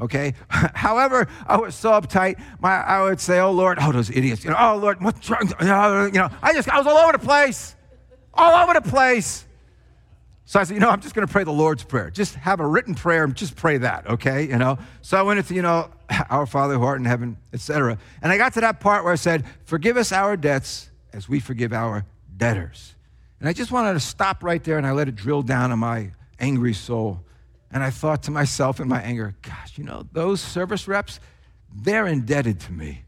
Okay. 0.00 0.34
However, 0.48 1.28
I 1.46 1.58
was 1.58 1.74
so 1.74 1.92
uptight. 1.92 2.40
My, 2.60 2.76
I 2.76 3.02
would 3.02 3.20
say, 3.20 3.38
"Oh 3.38 3.52
Lord, 3.52 3.78
oh 3.80 3.92
those 3.92 4.10
idiots! 4.10 4.44
You 4.44 4.50
know, 4.50 4.56
oh 4.58 4.76
Lord, 4.76 5.02
wrong? 5.02 5.52
You 5.60 6.18
know, 6.18 6.30
I 6.42 6.52
just, 6.54 6.68
I 6.68 6.78
was 6.78 6.86
all 6.86 6.96
over 6.96 7.12
the 7.12 7.18
place, 7.18 7.74
all 8.34 8.62
over 8.62 8.74
the 8.74 8.88
place." 8.88 9.44
So 10.50 10.58
I 10.58 10.64
said, 10.64 10.74
you 10.74 10.80
know, 10.80 10.90
I'm 10.90 11.00
just 11.00 11.14
going 11.14 11.24
to 11.24 11.32
pray 11.32 11.44
the 11.44 11.52
Lord's 11.52 11.84
Prayer. 11.84 12.10
Just 12.10 12.34
have 12.34 12.58
a 12.58 12.66
written 12.66 12.96
prayer 12.96 13.22
and 13.22 13.36
just 13.36 13.54
pray 13.54 13.78
that, 13.78 14.10
okay? 14.10 14.48
You 14.48 14.56
know? 14.56 14.78
So 15.00 15.16
I 15.16 15.22
went 15.22 15.38
into, 15.38 15.54
you 15.54 15.62
know, 15.62 15.90
our 16.28 16.44
Father 16.44 16.74
who 16.74 16.82
art 16.82 16.98
in 16.98 17.04
heaven, 17.04 17.36
etc. 17.52 17.98
And 18.20 18.32
I 18.32 18.36
got 18.36 18.54
to 18.54 18.60
that 18.62 18.80
part 18.80 19.04
where 19.04 19.12
I 19.12 19.16
said, 19.16 19.44
forgive 19.64 19.96
us 19.96 20.10
our 20.10 20.36
debts 20.36 20.90
as 21.12 21.28
we 21.28 21.38
forgive 21.38 21.72
our 21.72 22.04
debtors. 22.36 22.96
And 23.38 23.48
I 23.48 23.52
just 23.52 23.70
wanted 23.70 23.92
to 23.92 24.00
stop 24.00 24.42
right 24.42 24.64
there 24.64 24.76
and 24.76 24.84
I 24.84 24.90
let 24.90 25.06
it 25.06 25.14
drill 25.14 25.42
down 25.42 25.70
in 25.70 25.78
my 25.78 26.10
angry 26.40 26.74
soul. 26.74 27.20
And 27.70 27.82
I 27.82 27.90
thought 27.90 28.24
to 28.24 28.30
myself 28.30 28.80
in 28.80 28.88
my 28.88 29.00
anger, 29.00 29.34
gosh, 29.42 29.78
you 29.78 29.84
know, 29.84 30.04
those 30.12 30.40
service 30.40 30.88
reps, 30.88 31.20
they're 31.72 32.06
indebted 32.06 32.60
to 32.60 32.72
me. 32.72 33.04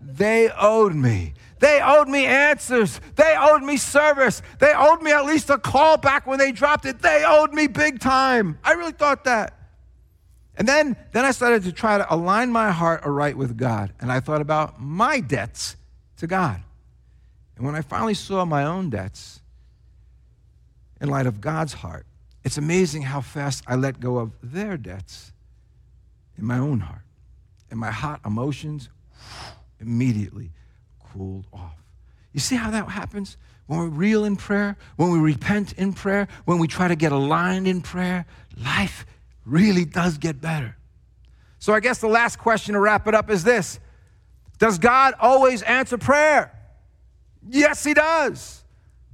They 0.00 0.50
owed 0.50 0.94
me. 0.94 1.34
They 1.60 1.80
owed 1.82 2.08
me 2.08 2.24
answers. 2.24 3.00
They 3.16 3.36
owed 3.38 3.62
me 3.62 3.76
service. 3.76 4.42
They 4.58 4.72
owed 4.74 5.02
me 5.02 5.12
at 5.12 5.26
least 5.26 5.50
a 5.50 5.58
call 5.58 5.98
back 5.98 6.26
when 6.26 6.38
they 6.38 6.52
dropped 6.52 6.86
it. 6.86 7.00
They 7.00 7.22
owed 7.26 7.52
me 7.52 7.66
big 7.66 8.00
time. 8.00 8.58
I 8.64 8.72
really 8.72 8.92
thought 8.92 9.24
that. 9.24 9.56
And 10.56 10.66
then, 10.66 10.96
then 11.12 11.24
I 11.24 11.30
started 11.30 11.62
to 11.64 11.72
try 11.72 11.98
to 11.98 12.12
align 12.12 12.50
my 12.50 12.70
heart 12.70 13.02
aright 13.04 13.36
with 13.36 13.56
God. 13.56 13.92
And 14.00 14.10
I 14.10 14.20
thought 14.20 14.40
about 14.40 14.80
my 14.80 15.20
debts 15.20 15.76
to 16.16 16.26
God. 16.26 16.62
And 17.56 17.66
when 17.66 17.74
I 17.74 17.82
finally 17.82 18.14
saw 18.14 18.44
my 18.46 18.64
own 18.64 18.88
debts 18.88 19.40
in 21.00 21.08
light 21.08 21.26
of 21.26 21.40
God's 21.40 21.74
heart, 21.74 22.06
it's 22.44 22.58
amazing 22.58 23.02
how 23.02 23.20
fast 23.20 23.64
I 23.66 23.76
let 23.76 24.00
go 24.00 24.18
of 24.18 24.32
their 24.42 24.76
debts 24.76 25.32
in 26.38 26.44
my 26.44 26.58
own 26.58 26.80
heart. 26.80 27.02
And 27.70 27.78
my 27.78 27.90
hot 27.90 28.20
emotions 28.24 28.88
immediately 29.78 30.50
cooled 31.12 31.46
off. 31.52 31.76
You 32.32 32.40
see 32.40 32.56
how 32.56 32.70
that 32.70 32.88
happens? 32.88 33.36
When 33.66 33.78
we're 33.78 33.88
real 33.88 34.24
in 34.24 34.36
prayer, 34.36 34.76
when 34.96 35.10
we 35.10 35.18
repent 35.18 35.74
in 35.74 35.92
prayer, 35.92 36.26
when 36.44 36.58
we 36.58 36.66
try 36.66 36.88
to 36.88 36.96
get 36.96 37.12
aligned 37.12 37.68
in 37.68 37.82
prayer, 37.82 38.26
life 38.56 39.06
really 39.44 39.84
does 39.84 40.18
get 40.18 40.40
better. 40.40 40.76
So 41.58 41.74
I 41.74 41.80
guess 41.80 41.98
the 41.98 42.08
last 42.08 42.38
question 42.38 42.74
to 42.74 42.80
wrap 42.80 43.06
it 43.06 43.14
up 43.14 43.30
is 43.30 43.44
this 43.44 43.78
Does 44.58 44.78
God 44.78 45.14
always 45.20 45.62
answer 45.62 45.98
prayer? 45.98 46.52
Yes, 47.48 47.84
He 47.84 47.94
does. 47.94 48.64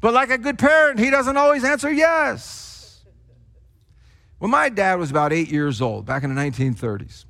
But 0.00 0.14
like 0.14 0.30
a 0.30 0.38
good 0.38 0.58
parent, 0.58 0.98
He 0.98 1.10
doesn't 1.10 1.36
always 1.36 1.64
answer 1.64 1.90
yes. 1.90 2.65
When 4.38 4.50
my 4.50 4.68
dad 4.68 4.98
was 4.98 5.10
about 5.10 5.32
eight 5.32 5.50
years 5.50 5.80
old, 5.80 6.04
back 6.04 6.22
in 6.22 6.34
the 6.34 6.40
1930s, 6.40 7.24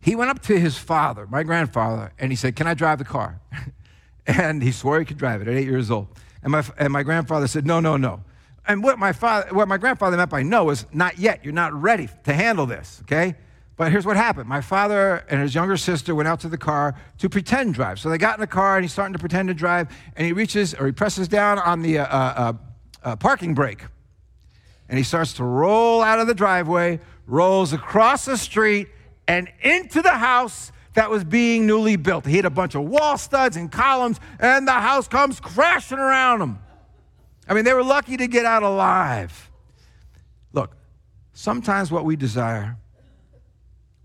he 0.00 0.14
went 0.14 0.30
up 0.30 0.42
to 0.42 0.58
his 0.58 0.76
father, 0.76 1.26
my 1.26 1.42
grandfather, 1.42 2.12
and 2.18 2.30
he 2.32 2.36
said, 2.36 2.56
Can 2.56 2.66
I 2.66 2.74
drive 2.74 2.98
the 2.98 3.04
car? 3.04 3.40
and 4.26 4.62
he 4.62 4.72
swore 4.72 4.98
he 4.98 5.04
could 5.04 5.16
drive 5.16 5.40
it 5.40 5.48
at 5.48 5.54
eight 5.54 5.66
years 5.66 5.90
old. 5.90 6.08
And 6.42 6.52
my, 6.52 6.64
and 6.76 6.92
my 6.92 7.02
grandfather 7.02 7.46
said, 7.46 7.64
No, 7.66 7.80
no, 7.80 7.96
no. 7.96 8.22
And 8.66 8.82
what 8.82 8.98
my, 8.98 9.12
father, 9.12 9.54
what 9.54 9.68
my 9.68 9.78
grandfather 9.78 10.16
meant 10.16 10.30
by 10.30 10.42
no 10.42 10.70
is 10.70 10.86
not 10.92 11.18
yet. 11.18 11.44
You're 11.44 11.54
not 11.54 11.72
ready 11.72 12.08
to 12.24 12.32
handle 12.32 12.66
this, 12.66 13.00
okay? 13.02 13.34
But 13.76 13.90
here's 13.90 14.06
what 14.06 14.16
happened. 14.16 14.48
My 14.48 14.60
father 14.60 15.24
and 15.28 15.40
his 15.40 15.54
younger 15.54 15.76
sister 15.76 16.14
went 16.14 16.28
out 16.28 16.40
to 16.40 16.48
the 16.48 16.58
car 16.58 16.94
to 17.18 17.28
pretend 17.28 17.74
drive. 17.74 17.98
So 17.98 18.10
they 18.10 18.18
got 18.18 18.36
in 18.36 18.40
the 18.40 18.46
car 18.46 18.76
and 18.76 18.84
he's 18.84 18.92
starting 18.92 19.14
to 19.14 19.18
pretend 19.18 19.48
to 19.48 19.54
drive, 19.54 19.88
and 20.16 20.26
he 20.26 20.32
reaches 20.32 20.74
or 20.74 20.86
he 20.86 20.92
presses 20.92 21.26
down 21.26 21.58
on 21.58 21.82
the 21.82 22.00
uh, 22.00 22.06
uh, 22.06 22.52
uh, 23.02 23.16
parking 23.16 23.54
brake. 23.54 23.84
And 24.92 24.98
he 24.98 25.04
starts 25.04 25.32
to 25.34 25.44
roll 25.44 26.02
out 26.02 26.20
of 26.20 26.26
the 26.26 26.34
driveway, 26.34 27.00
rolls 27.26 27.72
across 27.72 28.26
the 28.26 28.36
street, 28.36 28.88
and 29.26 29.48
into 29.62 30.02
the 30.02 30.10
house 30.10 30.70
that 30.92 31.08
was 31.08 31.24
being 31.24 31.66
newly 31.66 31.96
built. 31.96 32.26
He 32.26 32.32
hit 32.32 32.44
a 32.44 32.50
bunch 32.50 32.74
of 32.74 32.82
wall 32.82 33.16
studs 33.16 33.56
and 33.56 33.72
columns, 33.72 34.20
and 34.38 34.68
the 34.68 34.72
house 34.72 35.08
comes 35.08 35.40
crashing 35.40 35.96
around 35.96 36.42
him. 36.42 36.58
I 37.48 37.54
mean, 37.54 37.64
they 37.64 37.72
were 37.72 37.82
lucky 37.82 38.18
to 38.18 38.26
get 38.26 38.44
out 38.44 38.62
alive. 38.62 39.50
Look, 40.52 40.76
sometimes 41.32 41.90
what 41.90 42.04
we 42.04 42.14
desire, 42.14 42.76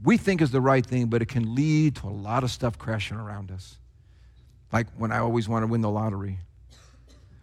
we 0.01 0.15
think 0.15 0.41
is 0.41 0.51
the 0.51 0.61
right 0.61 0.85
thing, 0.85 1.07
but 1.07 1.21
it 1.21 1.27
can 1.27 1.53
lead 1.53 1.97
to 1.97 2.07
a 2.07 2.15
lot 2.15 2.45
of 2.45 2.49
stuff 2.49 2.77
crashing 2.77 3.17
around 3.17 3.51
us. 3.51 3.77
Like 4.71 4.87
when 4.95 5.11
I 5.11 5.17
always 5.17 5.49
want 5.49 5.63
to 5.63 5.67
win 5.67 5.81
the 5.81 5.91
lottery. 5.91 6.39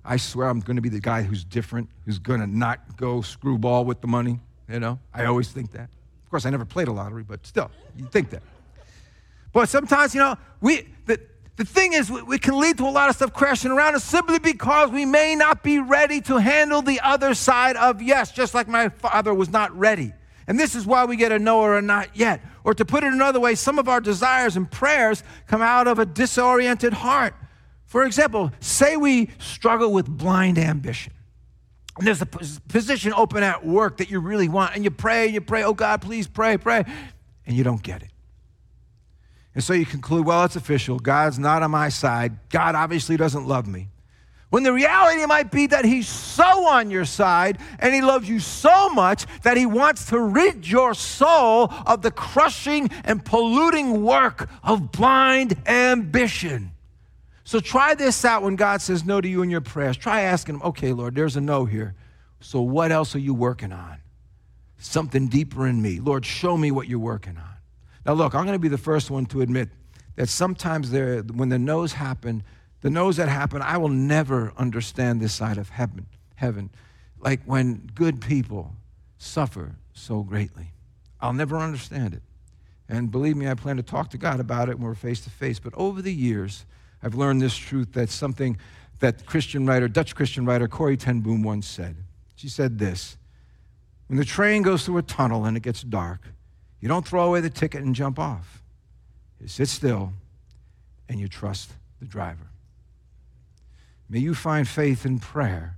I 0.04 0.16
swear 0.18 0.48
I'm 0.48 0.60
going 0.60 0.76
to 0.76 0.82
be 0.82 0.90
the 0.90 1.00
guy 1.00 1.22
who's 1.22 1.44
different, 1.44 1.88
who's 2.04 2.18
going 2.18 2.40
to 2.40 2.46
not 2.46 2.96
go 2.96 3.22
screwball 3.22 3.84
with 3.84 4.00
the 4.00 4.06
money. 4.06 4.40
You 4.68 4.80
know, 4.80 4.98
I 5.12 5.24
always 5.26 5.50
think 5.50 5.72
that 5.72 5.90
Of 6.24 6.30
course, 6.30 6.46
I 6.46 6.50
never 6.50 6.64
played 6.64 6.88
a 6.88 6.92
lottery, 6.92 7.22
but 7.22 7.46
still, 7.46 7.70
you 7.96 8.06
think 8.06 8.30
that. 8.30 8.42
But 9.52 9.68
sometimes, 9.68 10.14
you 10.14 10.20
know, 10.20 10.36
we, 10.60 10.88
the, 11.06 11.20
the 11.56 11.64
thing 11.64 11.92
is, 11.92 12.10
we 12.10 12.38
can 12.38 12.58
lead 12.58 12.78
to 12.78 12.84
a 12.84 12.90
lot 12.90 13.08
of 13.08 13.16
stuff 13.16 13.32
crashing 13.32 13.70
around 13.70 13.94
us 13.94 14.04
simply 14.04 14.38
because 14.38 14.90
we 14.90 15.04
may 15.04 15.36
not 15.36 15.62
be 15.62 15.78
ready 15.78 16.20
to 16.22 16.38
handle 16.38 16.82
the 16.82 17.00
other 17.00 17.34
side 17.34 17.76
of 17.76 18.02
yes, 18.02 18.32
just 18.32 18.54
like 18.54 18.66
my 18.68 18.88
father 18.88 19.32
was 19.32 19.50
not 19.50 19.76
ready. 19.78 20.12
And 20.46 20.58
this 20.58 20.74
is 20.74 20.84
why 20.84 21.04
we 21.04 21.16
get 21.16 21.32
a 21.32 21.38
no 21.38 21.60
or 21.60 21.78
a 21.78 21.82
not 21.82 22.16
yet. 22.16 22.42
Or 22.64 22.74
to 22.74 22.84
put 22.84 23.04
it 23.04 23.12
another 23.12 23.40
way, 23.40 23.54
some 23.54 23.78
of 23.78 23.88
our 23.88 24.00
desires 24.00 24.56
and 24.56 24.70
prayers 24.70 25.22
come 25.46 25.62
out 25.62 25.86
of 25.86 25.98
a 25.98 26.06
disoriented 26.06 26.92
heart. 26.92 27.34
For 27.94 28.04
example, 28.04 28.50
say 28.58 28.96
we 28.96 29.30
struggle 29.38 29.92
with 29.92 30.08
blind 30.08 30.58
ambition 30.58 31.12
and 31.96 32.04
there's 32.04 32.20
a 32.20 32.26
position 32.26 33.12
open 33.12 33.44
at 33.44 33.64
work 33.64 33.98
that 33.98 34.10
you 34.10 34.18
really 34.18 34.48
want, 34.48 34.74
and 34.74 34.82
you 34.82 34.90
pray, 34.90 35.26
and 35.26 35.34
you 35.34 35.40
pray, 35.40 35.62
oh 35.62 35.74
God, 35.74 36.02
please 36.02 36.26
pray, 36.26 36.58
pray, 36.58 36.84
and 37.46 37.56
you 37.56 37.62
don't 37.62 37.84
get 37.84 38.02
it. 38.02 38.10
And 39.54 39.62
so 39.62 39.74
you 39.74 39.86
conclude, 39.86 40.26
well, 40.26 40.42
it's 40.42 40.56
official. 40.56 40.98
God's 40.98 41.38
not 41.38 41.62
on 41.62 41.70
my 41.70 41.88
side. 41.88 42.36
God 42.48 42.74
obviously 42.74 43.16
doesn't 43.16 43.46
love 43.46 43.68
me. 43.68 43.90
When 44.50 44.64
the 44.64 44.72
reality 44.72 45.24
might 45.26 45.52
be 45.52 45.68
that 45.68 45.84
He's 45.84 46.08
so 46.08 46.66
on 46.66 46.90
your 46.90 47.04
side 47.04 47.58
and 47.78 47.94
He 47.94 48.02
loves 48.02 48.28
you 48.28 48.40
so 48.40 48.88
much 48.88 49.24
that 49.44 49.56
He 49.56 49.66
wants 49.66 50.06
to 50.06 50.18
rid 50.18 50.66
your 50.66 50.94
soul 50.94 51.72
of 51.86 52.02
the 52.02 52.10
crushing 52.10 52.90
and 53.04 53.24
polluting 53.24 54.02
work 54.02 54.50
of 54.64 54.90
blind 54.90 55.56
ambition. 55.68 56.73
So 57.44 57.60
try 57.60 57.94
this 57.94 58.24
out 58.24 58.42
when 58.42 58.56
God 58.56 58.80
says 58.80 59.04
no 59.04 59.20
to 59.20 59.28
you 59.28 59.42
in 59.42 59.50
your 59.50 59.60
prayers. 59.60 59.96
Try 59.96 60.22
asking 60.22 60.56
Him, 60.56 60.62
okay, 60.62 60.92
Lord, 60.92 61.14
there's 61.14 61.36
a 61.36 61.40
no 61.40 61.66
here. 61.66 61.94
So 62.40 62.62
what 62.62 62.90
else 62.90 63.14
are 63.14 63.20
you 63.20 63.34
working 63.34 63.72
on? 63.72 63.98
Something 64.78 65.28
deeper 65.28 65.66
in 65.66 65.80
me. 65.80 66.00
Lord, 66.00 66.24
show 66.26 66.56
me 66.56 66.70
what 66.70 66.88
you're 66.88 66.98
working 66.98 67.36
on. 67.36 67.54
Now, 68.04 68.14
look, 68.14 68.34
I'm 68.34 68.44
going 68.44 68.56
to 68.56 68.62
be 68.62 68.68
the 68.68 68.78
first 68.78 69.10
one 69.10 69.26
to 69.26 69.42
admit 69.42 69.68
that 70.16 70.28
sometimes 70.28 70.90
there, 70.90 71.20
when 71.22 71.48
the 71.48 71.58
no's 71.58 71.92
happen, 71.92 72.42
the 72.80 72.90
no's 72.90 73.16
that 73.16 73.28
happen, 73.28 73.62
I 73.62 73.76
will 73.78 73.88
never 73.88 74.52
understand 74.56 75.20
this 75.20 75.32
side 75.32 75.58
of 75.58 75.70
heaven. 75.70 76.06
Heaven, 76.36 76.70
like 77.18 77.42
when 77.44 77.90
good 77.94 78.20
people 78.20 78.74
suffer 79.18 79.76
so 79.92 80.22
greatly, 80.22 80.72
I'll 81.20 81.32
never 81.32 81.56
understand 81.56 82.14
it. 82.14 82.22
And 82.88 83.10
believe 83.10 83.36
me, 83.36 83.48
I 83.48 83.54
plan 83.54 83.76
to 83.76 83.82
talk 83.82 84.10
to 84.10 84.18
God 84.18 84.40
about 84.40 84.68
it 84.68 84.78
when 84.78 84.86
we're 84.86 84.94
face 84.94 85.20
to 85.22 85.30
face. 85.30 85.58
But 85.58 85.72
over 85.74 86.02
the 86.02 86.12
years, 86.12 86.66
I've 87.04 87.14
learned 87.14 87.42
this 87.42 87.54
truth 87.54 87.92
that 87.92 88.08
something 88.08 88.56
that 89.00 89.26
Christian 89.26 89.66
writer, 89.66 89.88
Dutch 89.88 90.14
Christian 90.14 90.46
writer 90.46 90.66
Corrie 90.66 90.96
ten 90.96 91.20
Boom 91.20 91.42
once 91.42 91.66
said. 91.66 91.96
She 92.34 92.48
said 92.48 92.78
this 92.78 93.18
When 94.06 94.16
the 94.16 94.24
train 94.24 94.62
goes 94.62 94.86
through 94.86 94.98
a 94.98 95.02
tunnel 95.02 95.44
and 95.44 95.54
it 95.54 95.62
gets 95.62 95.82
dark, 95.82 96.22
you 96.80 96.88
don't 96.88 97.06
throw 97.06 97.24
away 97.24 97.42
the 97.42 97.50
ticket 97.50 97.82
and 97.82 97.94
jump 97.94 98.18
off. 98.18 98.62
You 99.38 99.48
sit 99.48 99.68
still 99.68 100.14
and 101.06 101.20
you 101.20 101.28
trust 101.28 101.72
the 102.00 102.06
driver. 102.06 102.46
May 104.08 104.20
you 104.20 104.34
find 104.34 104.66
faith 104.66 105.04
in 105.04 105.18
prayer 105.18 105.76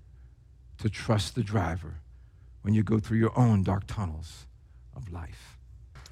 to 0.79 0.89
trust 0.89 1.35
the 1.35 1.43
driver 1.43 1.95
when 2.63 2.73
you 2.73 2.85
go 2.85 3.01
through 3.01 3.19
your 3.19 3.37
own 3.37 3.65
dark 3.65 3.89
tunnels 3.89 4.47
of 4.95 5.13
life. 5.13 5.56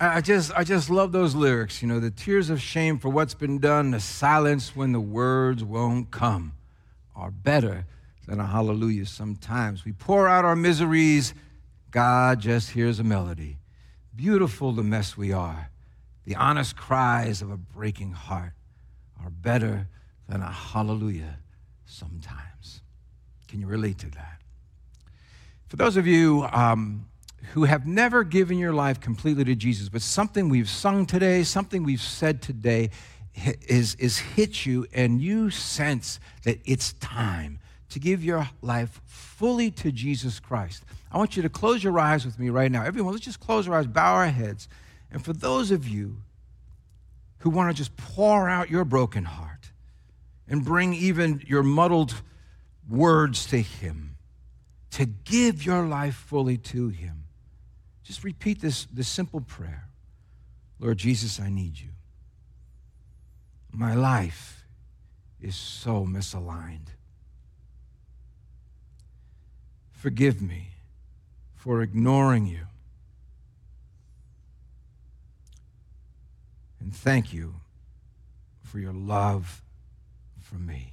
I 0.01 0.21
just, 0.21 0.53
I 0.53 0.65
just 0.65 0.91
love 0.91 1.13
those 1.13 1.35
lyrics, 1.35 1.81
you 1.81 1.87
know, 1.87 2.01
the 2.01 2.11
tears 2.11 2.51
of 2.51 2.61
shame 2.61 2.99
for 2.99 3.09
what's 3.09 3.35
been 3.35 3.59
done, 3.59 3.93
the 3.93 4.01
silence 4.01 4.75
when 4.75 4.93
the 4.93 5.01
words 5.01 5.63
won't 5.63 6.11
come 6.11 6.55
are 7.15 7.31
better 7.31 7.87
than 8.27 8.41
a 8.41 8.47
hallelujah 8.47 9.07
sometimes. 9.07 9.85
We 9.85 9.93
pour 9.93 10.29
out 10.29 10.45
our 10.45 10.57
miseries, 10.57 11.33
God 11.93 12.41
just 12.41 12.71
hears 12.71 12.99
a 12.99 13.05
melody. 13.05 13.59
Beautiful 14.17 14.73
the 14.73 14.83
mess 14.83 15.17
we 15.17 15.33
are. 15.33 15.71
The 16.25 16.35
honest 16.35 16.77
cries 16.77 17.41
of 17.41 17.51
a 17.51 17.57
breaking 17.57 18.13
heart 18.13 18.53
are 19.23 19.31
better 19.31 19.89
than 20.29 20.41
a 20.43 20.51
hallelujah 20.51 21.39
sometimes. 21.87 22.83
Can 23.47 23.61
you 23.61 23.69
relate 23.69 23.99
to 23.99 24.11
that? 24.11 24.41
For 25.69 25.77
those 25.77 25.97
of 25.97 26.07
you 26.07 26.49
um, 26.53 27.07
who 27.53 27.65
have 27.65 27.87
never 27.87 28.25
given 28.25 28.59
your 28.59 28.73
life 28.73 29.01
completely 29.01 29.45
to 29.45 29.55
Jesus, 29.55 29.89
but 29.89 30.03
something 30.03 30.49
we've 30.49 30.69
sung 30.69 31.07
today, 31.07 31.43
something 31.43 31.83
we've 31.83 32.01
said 32.01 32.41
today 32.43 32.91
is, 33.69 33.95
is 33.97 34.19
hit 34.19 34.65
you, 34.65 34.87
and 34.93 35.21
you 35.21 35.51
sense 35.51 36.21
that 36.45 36.59
it's 36.65 36.95
time 36.95 37.59
to 37.91 37.99
give 37.99 38.25
your 38.25 38.49
life 38.63 39.01
fully 39.07 39.71
to 39.71 39.93
Jesus 39.93 40.41
Christ. 40.41 40.85
I 41.13 41.19
want 41.19 41.37
you 41.37 41.43
to 41.43 41.49
close 41.49 41.85
your 41.85 41.99
eyes 41.99 42.25
with 42.25 42.39
me 42.39 42.51
right 42.51 42.71
now. 42.71 42.83
Everyone, 42.85 43.13
let's 43.13 43.25
just 43.25 43.41
close 43.41 43.69
our 43.69 43.75
eyes, 43.75 43.87
bow 43.87 44.15
our 44.15 44.27
heads. 44.27 44.69
And 45.11 45.25
for 45.25 45.33
those 45.33 45.71
of 45.71 45.87
you 45.87 46.17
who 47.39 47.51
want 47.51 47.71
to 47.71 47.77
just 47.77 47.97
pour 47.97 48.49
out 48.49 48.71
your 48.71 48.85
broken 48.85 49.25
heart, 49.25 49.55
and 50.49 50.65
bring 50.65 50.95
even 50.95 51.43
your 51.47 51.63
muddled 51.63 52.15
words 52.89 53.47
to 53.47 53.61
Him, 53.61 54.17
to 54.91 55.07
give 55.07 55.65
your 55.65 55.87
life 55.87 56.15
fully 56.15 56.57
to 56.59 56.89
Him. 56.89 57.24
Just 58.05 58.23
repeat 58.23 58.61
this, 58.61 58.87
this 58.93 59.09
simple 59.09 59.41
prayer 59.41 59.89
Lord 60.81 60.99
Jesus, 60.99 61.41
I 61.41 61.49
need 61.49 61.79
you. 61.79 61.89
My 63.73 63.95
life 63.95 64.67
is 65.41 65.57
so 65.57 66.05
misaligned. 66.05 66.89
Forgive 69.93 70.43
me 70.43 70.69
for 71.55 71.81
ignoring 71.81 72.47
you. 72.47 72.67
And 76.81 76.95
thank 76.95 77.33
you 77.33 77.55
for 78.63 78.79
your 78.79 78.93
love 78.93 79.63
for 80.43 80.57
me. 80.57 80.93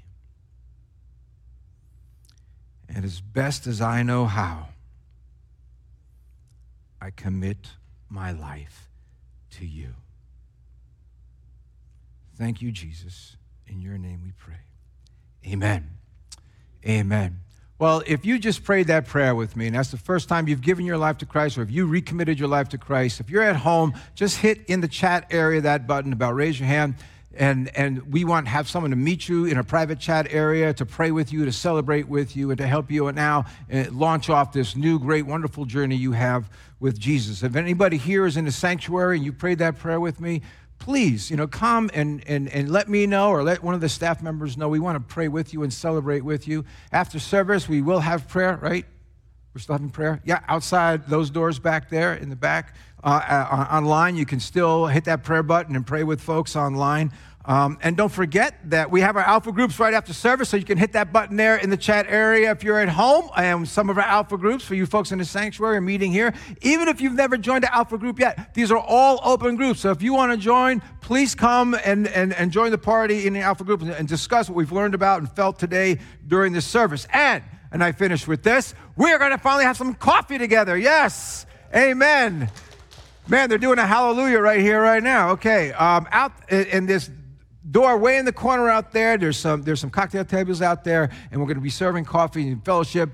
And 2.88 3.04
as 3.04 3.19
best 3.19 3.67
as 3.67 3.82
I 3.82 4.04
know 4.04 4.26
how, 4.26 4.69
I 7.02 7.10
commit 7.10 7.70
my 8.10 8.32
life 8.32 8.90
to 9.58 9.66
you. 9.66 9.96
Thank 12.38 12.62
you, 12.62 12.72
Jesus. 12.72 13.38
In 13.68 13.82
your 13.82 13.98
name 13.98 14.22
we 14.24 14.32
pray. 14.32 14.62
Amen. 15.46 15.98
Amen. 16.86 17.40
Well, 17.80 18.04
if 18.06 18.26
you 18.26 18.38
just 18.38 18.64
prayed 18.64 18.88
that 18.88 19.08
prayer 19.08 19.34
with 19.34 19.56
me, 19.56 19.66
and 19.66 19.76
that's 19.76 19.90
the 19.90 19.98
first 19.98 20.30
time 20.30 20.48
you've 20.48 20.62
given 20.62 20.86
your 20.86 20.98
life 20.98 21.18
to 21.20 21.26
Christ, 21.26 21.58
or 21.58 21.64
if 21.64 21.72
you 21.72 21.88
recommitted 21.88 22.38
your 22.38 22.48
life 22.48 22.70
to 22.70 22.78
Christ, 22.78 23.20
if 23.20 23.30
you're 23.30 23.42
at 23.42 23.56
home, 23.56 23.94
just 24.14 24.38
hit 24.38 24.66
in 24.68 24.82
the 24.82 24.88
chat 24.88 25.26
area 25.32 25.62
that 25.62 25.88
button 25.88 26.14
about 26.14 26.36
raise 26.36 26.60
your 26.60 26.68
hand 26.68 26.96
and, 27.34 27.76
and 27.78 28.12
we 28.12 28.26
want 28.26 28.46
to 28.46 28.50
have 28.52 28.67
someone 28.70 28.91
to 28.91 28.98
meet 28.98 29.30
you 29.30 29.46
in 29.46 29.58
a 29.58 29.63
private 29.63 30.00
chat 30.00 30.28
area 30.30 30.74
to 30.74 30.86
pray 30.86 31.12
with 31.12 31.32
you, 31.32 31.46
to 31.46 31.52
celebrate 31.52 32.08
with 32.08 32.36
you, 32.36 32.52
and 32.52 32.58
to 32.58 32.67
help 32.67 32.91
you 32.91 33.08
and 33.08 33.15
now 33.15 33.46
uh, 33.72 33.86
launch 33.91 34.30
off 34.30 34.52
this 34.52 34.76
new, 34.76 35.00
great, 35.00 35.26
wonderful 35.26 35.65
journey 35.65 35.96
you 35.96 36.12
have 36.12 36.50
with 36.80 37.00
Jesus. 37.00 37.44
If 37.44 37.56
anybody 37.56 37.98
here 37.98 38.26
is 38.26 38.38
in 38.38 38.46
the 38.46 38.52
sanctuary 38.52 39.15
and 39.15 39.26
you 39.26 39.32
prayed 39.32 39.60
that 39.60 39.78
prayer 39.78 40.00
with 40.00 40.20
me, 40.20 40.41
please, 40.80 41.30
you 41.30 41.38
know, 41.38 41.48
come 41.48 41.89
and, 41.94 42.24
and, 42.28 42.50
and 42.50 42.70
let 42.70 42.89
me 42.89 43.06
know 43.06 43.30
or 43.30 43.44
let 43.44 43.63
one 43.63 43.76
of 43.76 43.82
the 43.82 43.89
staff 43.89 44.22
members 44.22 44.58
know. 44.58 44.67
We 44.67 44.80
want 44.80 44.96
to 44.98 45.13
pray 45.13 45.28
with 45.28 45.54
you 45.54 45.63
and 45.63 45.72
celebrate 45.72 46.22
with 46.22 46.48
you. 46.48 46.65
After 46.91 47.20
service, 47.20 47.70
we 47.70 47.82
will 47.82 48.00
have 48.00 48.28
prayer, 48.28 48.58
right? 48.58 48.86
We're 49.54 49.60
still 49.60 49.76
having 49.76 49.90
prayer? 49.90 50.22
Yeah, 50.24 50.40
outside 50.48 51.08
those 51.08 51.30
doors 51.30 51.60
back 51.60 51.90
there 51.90 52.14
in 52.14 52.30
the 52.30 52.38
back. 52.38 52.74
Uh, 53.04 53.08
uh, 53.08 53.76
online, 53.76 54.16
you 54.16 54.26
can 54.26 54.40
still 54.40 54.86
hit 54.86 55.06
that 55.06 55.24
prayer 55.24 55.44
button 55.44 55.76
and 55.76 55.86
pray 55.86 56.04
with 56.04 56.22
folks 56.22 56.56
online. 56.56 57.12
Um, 57.44 57.80
and 57.82 57.98
don't 57.98 58.12
forget 58.12 58.56
that 58.70 58.92
we 58.92 59.02
have 59.02 59.18
our 59.18 59.24
alpha 59.24 59.52
groups 59.52 59.80
right 59.80 59.94
after 59.94 60.14
service, 60.14 60.50
so 60.50 60.58
you 60.58 60.64
can 60.64 60.78
hit 60.78 60.94
that 60.94 61.12
button 61.12 61.36
there 61.36 61.56
in 61.56 61.72
the 61.72 61.78
chat 61.78 62.06
area 62.08 62.52
if 62.52 62.64
you're 62.64 62.80
at 62.80 62.88
home. 62.88 63.30
And 63.36 63.68
some 63.68 63.90
of 63.90 63.98
our 63.98 64.04
alpha 64.04 64.38
groups 64.38 64.64
for 64.64 64.76
you 64.76 64.86
folks 64.86 65.12
in 65.12 65.18
the 65.18 65.26
sanctuary 65.26 65.78
are 65.78 65.82
meeting 65.82 66.12
here. 66.12 66.34
Even 66.62 66.88
if 66.88 67.02
you've 67.02 67.16
never 67.16 67.38
joined 67.38 67.64
an 67.64 67.72
alpha 67.74 67.98
group 67.98 68.20
yet, 68.20 68.54
these 68.54 68.72
are 68.72 68.78
all 68.78 69.20
open 69.24 69.56
groups. 69.56 69.80
So 69.80 69.90
if 69.90 70.04
you 70.04 70.14
want 70.14 70.32
to 70.32 70.38
join, 70.38 70.82
please 71.02 71.34
come 71.34 71.76
and, 71.84 72.08
and, 72.10 72.32
and 72.34 72.52
join 72.52 72.70
the 72.72 72.78
party 72.78 73.26
in 73.26 73.34
the 73.34 73.42
alpha 73.42 73.64
group 73.64 73.82
and, 73.82 73.90
and 73.90 74.08
discuss 74.08 74.48
what 74.48 74.56
we've 74.56 74.72
learned 74.72 74.94
about 74.94 75.20
and 75.20 75.32
felt 75.32 75.58
today 75.58 75.98
during 76.28 76.54
this 76.54 76.68
service. 76.68 77.08
And 77.12 77.44
and 77.71 77.84
I 77.84 77.91
finish 77.91 78.27
with 78.27 78.43
this. 78.43 78.73
We're 78.95 79.17
going 79.17 79.31
to 79.31 79.38
finally 79.38 79.63
have 79.63 79.77
some 79.77 79.93
coffee 79.93 80.38
together. 80.38 80.77
Yes. 80.77 81.45
Amen. 81.75 82.49
Man, 83.27 83.49
they're 83.49 83.57
doing 83.57 83.79
a 83.79 83.86
hallelujah 83.86 84.39
right 84.39 84.60
here, 84.60 84.81
right 84.81 85.01
now. 85.01 85.31
Okay. 85.31 85.71
Um, 85.71 86.07
out 86.12 86.34
in 86.51 86.86
this 86.86 87.10
door 87.69 87.97
way 87.97 88.17
in 88.17 88.25
the 88.25 88.34
corner 88.34 88.69
out 88.69 88.91
there, 88.91 89.17
there's 89.17 89.38
some, 89.38 89.62
there's 89.62 89.79
some 89.79 89.89
cocktail 89.89 90.25
tables 90.25 90.62
out 90.62 90.84
there, 90.84 91.10
and 91.31 91.39
we're 91.39 91.47
going 91.47 91.55
to 91.55 91.62
be 91.62 91.69
serving 91.69 92.03
coffee 92.03 92.49
and 92.49 92.63
fellowship. 92.65 93.10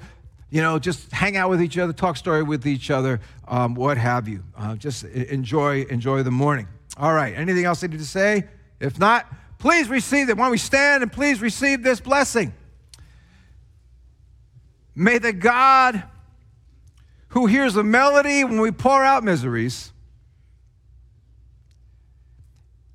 You 0.49 0.61
know, 0.61 0.79
just 0.79 1.11
hang 1.11 1.37
out 1.37 1.49
with 1.49 1.61
each 1.61 1.77
other, 1.77 1.93
talk 1.93 2.17
story 2.17 2.41
with 2.41 2.65
each 2.65 2.89
other, 2.89 3.19
um, 3.47 3.75
what 3.75 3.97
have 3.97 4.27
you. 4.27 4.43
Uh, 4.55 4.75
just 4.75 5.03
enjoy, 5.03 5.83
enjoy 5.83 6.23
the 6.23 6.31
morning. 6.31 6.67
All 6.95 7.13
right. 7.13 7.35
Anything 7.35 7.65
else 7.65 7.83
I 7.83 7.87
need 7.87 7.99
to 7.99 8.05
say? 8.05 8.45
If 8.79 8.97
not, 8.97 9.27
please 9.59 9.89
receive 9.89 10.29
it. 10.29 10.37
Why 10.37 10.45
don't 10.45 10.51
we 10.51 10.57
stand 10.57 11.03
and 11.03 11.11
please 11.11 11.41
receive 11.41 11.83
this 11.83 11.99
blessing? 11.99 12.53
May 14.99 15.19
the 15.19 15.31
God 15.31 16.01
who 17.27 17.45
hears 17.45 17.75
the 17.75 17.83
melody 17.83 18.43
when 18.43 18.60
we 18.60 18.71
pour 18.71 19.03
out 19.03 19.23
miseries 19.23 19.91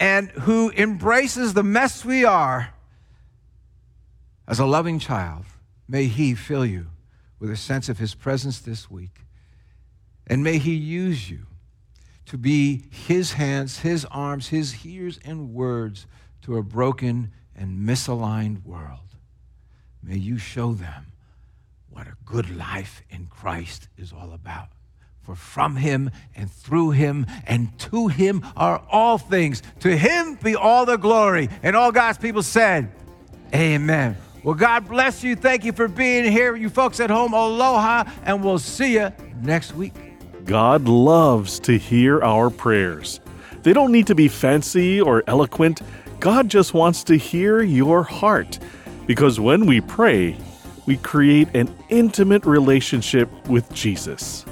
and 0.00 0.28
who 0.30 0.72
embraces 0.72 1.54
the 1.54 1.62
mess 1.62 2.04
we 2.04 2.24
are 2.24 2.74
as 4.48 4.58
a 4.58 4.66
loving 4.66 4.98
child, 4.98 5.44
may 5.86 6.06
he 6.06 6.34
fill 6.34 6.66
you 6.66 6.88
with 7.38 7.52
a 7.52 7.56
sense 7.56 7.88
of 7.88 8.00
his 8.00 8.16
presence 8.16 8.58
this 8.58 8.90
week. 8.90 9.20
And 10.26 10.42
may 10.42 10.58
he 10.58 10.74
use 10.74 11.30
you 11.30 11.46
to 12.26 12.36
be 12.36 12.82
his 12.90 13.34
hands, 13.34 13.78
his 13.78 14.04
arms, 14.06 14.48
his 14.48 14.84
ears 14.84 15.20
and 15.24 15.54
words 15.54 16.08
to 16.42 16.56
a 16.56 16.64
broken 16.64 17.30
and 17.54 17.88
misaligned 17.88 18.64
world. 18.64 19.14
May 20.02 20.16
you 20.16 20.36
show 20.36 20.72
them 20.72 21.11
what 21.92 22.06
a 22.06 22.16
good 22.24 22.56
life 22.56 23.02
in 23.10 23.26
Christ 23.26 23.88
is 23.96 24.12
all 24.12 24.32
about. 24.32 24.68
For 25.20 25.36
from 25.36 25.76
him 25.76 26.10
and 26.34 26.50
through 26.50 26.92
him 26.92 27.26
and 27.46 27.78
to 27.78 28.08
him 28.08 28.44
are 28.56 28.82
all 28.90 29.18
things. 29.18 29.62
To 29.80 29.96
him 29.96 30.34
be 30.42 30.56
all 30.56 30.84
the 30.84 30.96
glory. 30.96 31.48
And 31.62 31.76
all 31.76 31.92
God's 31.92 32.18
people 32.18 32.42
said, 32.42 32.90
Amen. 33.54 34.16
Well, 34.42 34.54
God 34.54 34.88
bless 34.88 35.22
you. 35.22 35.36
Thank 35.36 35.64
you 35.64 35.72
for 35.72 35.86
being 35.86 36.30
here. 36.30 36.56
You 36.56 36.68
folks 36.68 36.98
at 36.98 37.10
home, 37.10 37.32
aloha, 37.34 38.04
and 38.24 38.42
we'll 38.42 38.58
see 38.58 38.94
you 38.94 39.12
next 39.40 39.74
week. 39.74 39.94
God 40.44 40.88
loves 40.88 41.60
to 41.60 41.78
hear 41.78 42.20
our 42.22 42.50
prayers. 42.50 43.20
They 43.62 43.72
don't 43.72 43.92
need 43.92 44.08
to 44.08 44.16
be 44.16 44.26
fancy 44.26 45.00
or 45.00 45.22
eloquent. 45.28 45.82
God 46.18 46.48
just 46.48 46.74
wants 46.74 47.04
to 47.04 47.16
hear 47.16 47.62
your 47.62 48.02
heart. 48.02 48.58
Because 49.06 49.38
when 49.38 49.66
we 49.66 49.80
pray, 49.80 50.36
we 50.86 50.96
create 50.98 51.48
an 51.54 51.74
intimate 51.88 52.44
relationship 52.44 53.30
with 53.48 53.72
Jesus. 53.72 54.44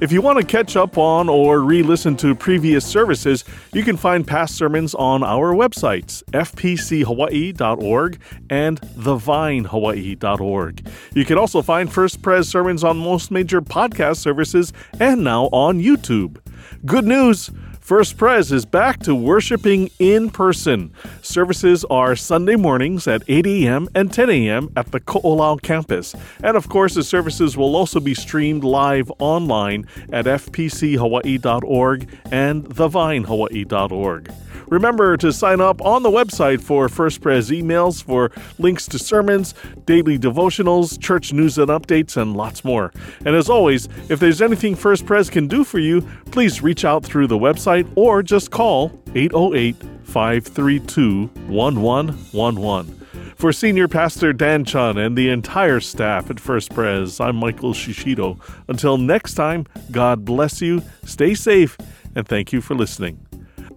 If 0.00 0.10
you 0.12 0.22
want 0.22 0.38
to 0.38 0.46
catch 0.46 0.76
up 0.76 0.96
on 0.96 1.28
or 1.28 1.60
re 1.60 1.82
listen 1.82 2.16
to 2.18 2.32
previous 2.34 2.86
services, 2.86 3.44
you 3.74 3.82
can 3.82 3.98
find 3.98 4.26
past 4.26 4.56
sermons 4.56 4.94
on 4.94 5.22
our 5.22 5.52
websites, 5.52 6.22
fpchawaii.org 6.30 8.18
and 8.48 8.80
thevinehawaii.org. 8.80 10.88
You 11.14 11.24
can 11.26 11.36
also 11.36 11.60
find 11.60 11.92
First 11.92 12.22
Pres 12.22 12.48
sermons 12.48 12.82
on 12.82 12.96
most 12.96 13.30
major 13.30 13.60
podcast 13.60 14.16
services 14.16 14.72
and 14.98 15.22
now 15.22 15.50
on 15.52 15.80
YouTube. 15.80 16.38
Good 16.86 17.04
news! 17.04 17.50
First 17.90 18.18
Pres 18.18 18.52
is 18.52 18.64
back 18.64 19.00
to 19.00 19.16
worshiping 19.16 19.90
in 19.98 20.30
person. 20.30 20.92
Services 21.22 21.84
are 21.90 22.14
Sunday 22.14 22.54
mornings 22.54 23.08
at 23.08 23.24
8 23.26 23.44
a.m. 23.48 23.88
and 23.96 24.12
10 24.12 24.30
a.m. 24.30 24.70
at 24.76 24.92
the 24.92 25.00
Ko'olau 25.00 25.60
campus. 25.60 26.14
And 26.40 26.56
of 26.56 26.68
course, 26.68 26.94
the 26.94 27.02
services 27.02 27.56
will 27.56 27.74
also 27.74 27.98
be 27.98 28.14
streamed 28.14 28.62
live 28.62 29.10
online 29.18 29.88
at 30.12 30.26
fpchawaii.org 30.26 32.08
and 32.30 32.64
thevinehawaii.org. 32.64 34.32
Remember 34.68 35.16
to 35.16 35.32
sign 35.32 35.60
up 35.60 35.80
on 35.82 36.02
the 36.02 36.10
website 36.10 36.60
for 36.60 36.88
First 36.88 37.20
Pres 37.20 37.50
emails 37.50 38.02
for 38.02 38.30
links 38.58 38.86
to 38.88 38.98
sermons, 38.98 39.54
daily 39.84 40.18
devotionals, 40.18 41.00
church 41.00 41.32
news 41.32 41.58
and 41.58 41.68
updates, 41.68 42.16
and 42.16 42.36
lots 42.36 42.64
more. 42.64 42.92
And 43.24 43.34
as 43.34 43.48
always, 43.48 43.88
if 44.08 44.20
there's 44.20 44.42
anything 44.42 44.74
First 44.74 45.06
Pres 45.06 45.30
can 45.30 45.48
do 45.48 45.64
for 45.64 45.78
you, 45.78 46.02
please 46.30 46.62
reach 46.62 46.84
out 46.84 47.04
through 47.04 47.26
the 47.26 47.38
website 47.38 47.90
or 47.96 48.22
just 48.22 48.50
call 48.50 48.92
808 49.14 49.76
532 50.04 51.26
1111. 51.48 53.00
For 53.40 53.54
Senior 53.54 53.88
Pastor 53.88 54.34
Dan 54.34 54.66
Chun 54.66 54.98
and 54.98 55.16
the 55.16 55.30
entire 55.30 55.80
staff 55.80 56.28
at 56.28 56.38
First 56.38 56.74
Pres, 56.74 57.20
I'm 57.20 57.36
Michael 57.36 57.72
Shishido. 57.72 58.38
Until 58.68 58.98
next 58.98 59.32
time, 59.32 59.66
God 59.90 60.26
bless 60.26 60.60
you, 60.60 60.82
stay 61.06 61.32
safe, 61.32 61.78
and 62.14 62.28
thank 62.28 62.52
you 62.52 62.60
for 62.60 62.74
listening. 62.74 63.26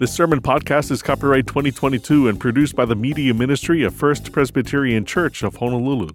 This 0.03 0.11
sermon 0.11 0.41
podcast 0.41 0.91
is 0.91 1.01
copyright 1.01 1.47
2022 1.47 2.27
and 2.27 2.37
produced 2.37 2.75
by 2.75 2.83
the 2.83 2.93
Media 2.93 3.33
Ministry 3.33 3.83
of 3.83 3.95
First 3.95 4.33
Presbyterian 4.33 5.05
Church 5.05 5.43
of 5.43 5.55
Honolulu. 5.55 6.09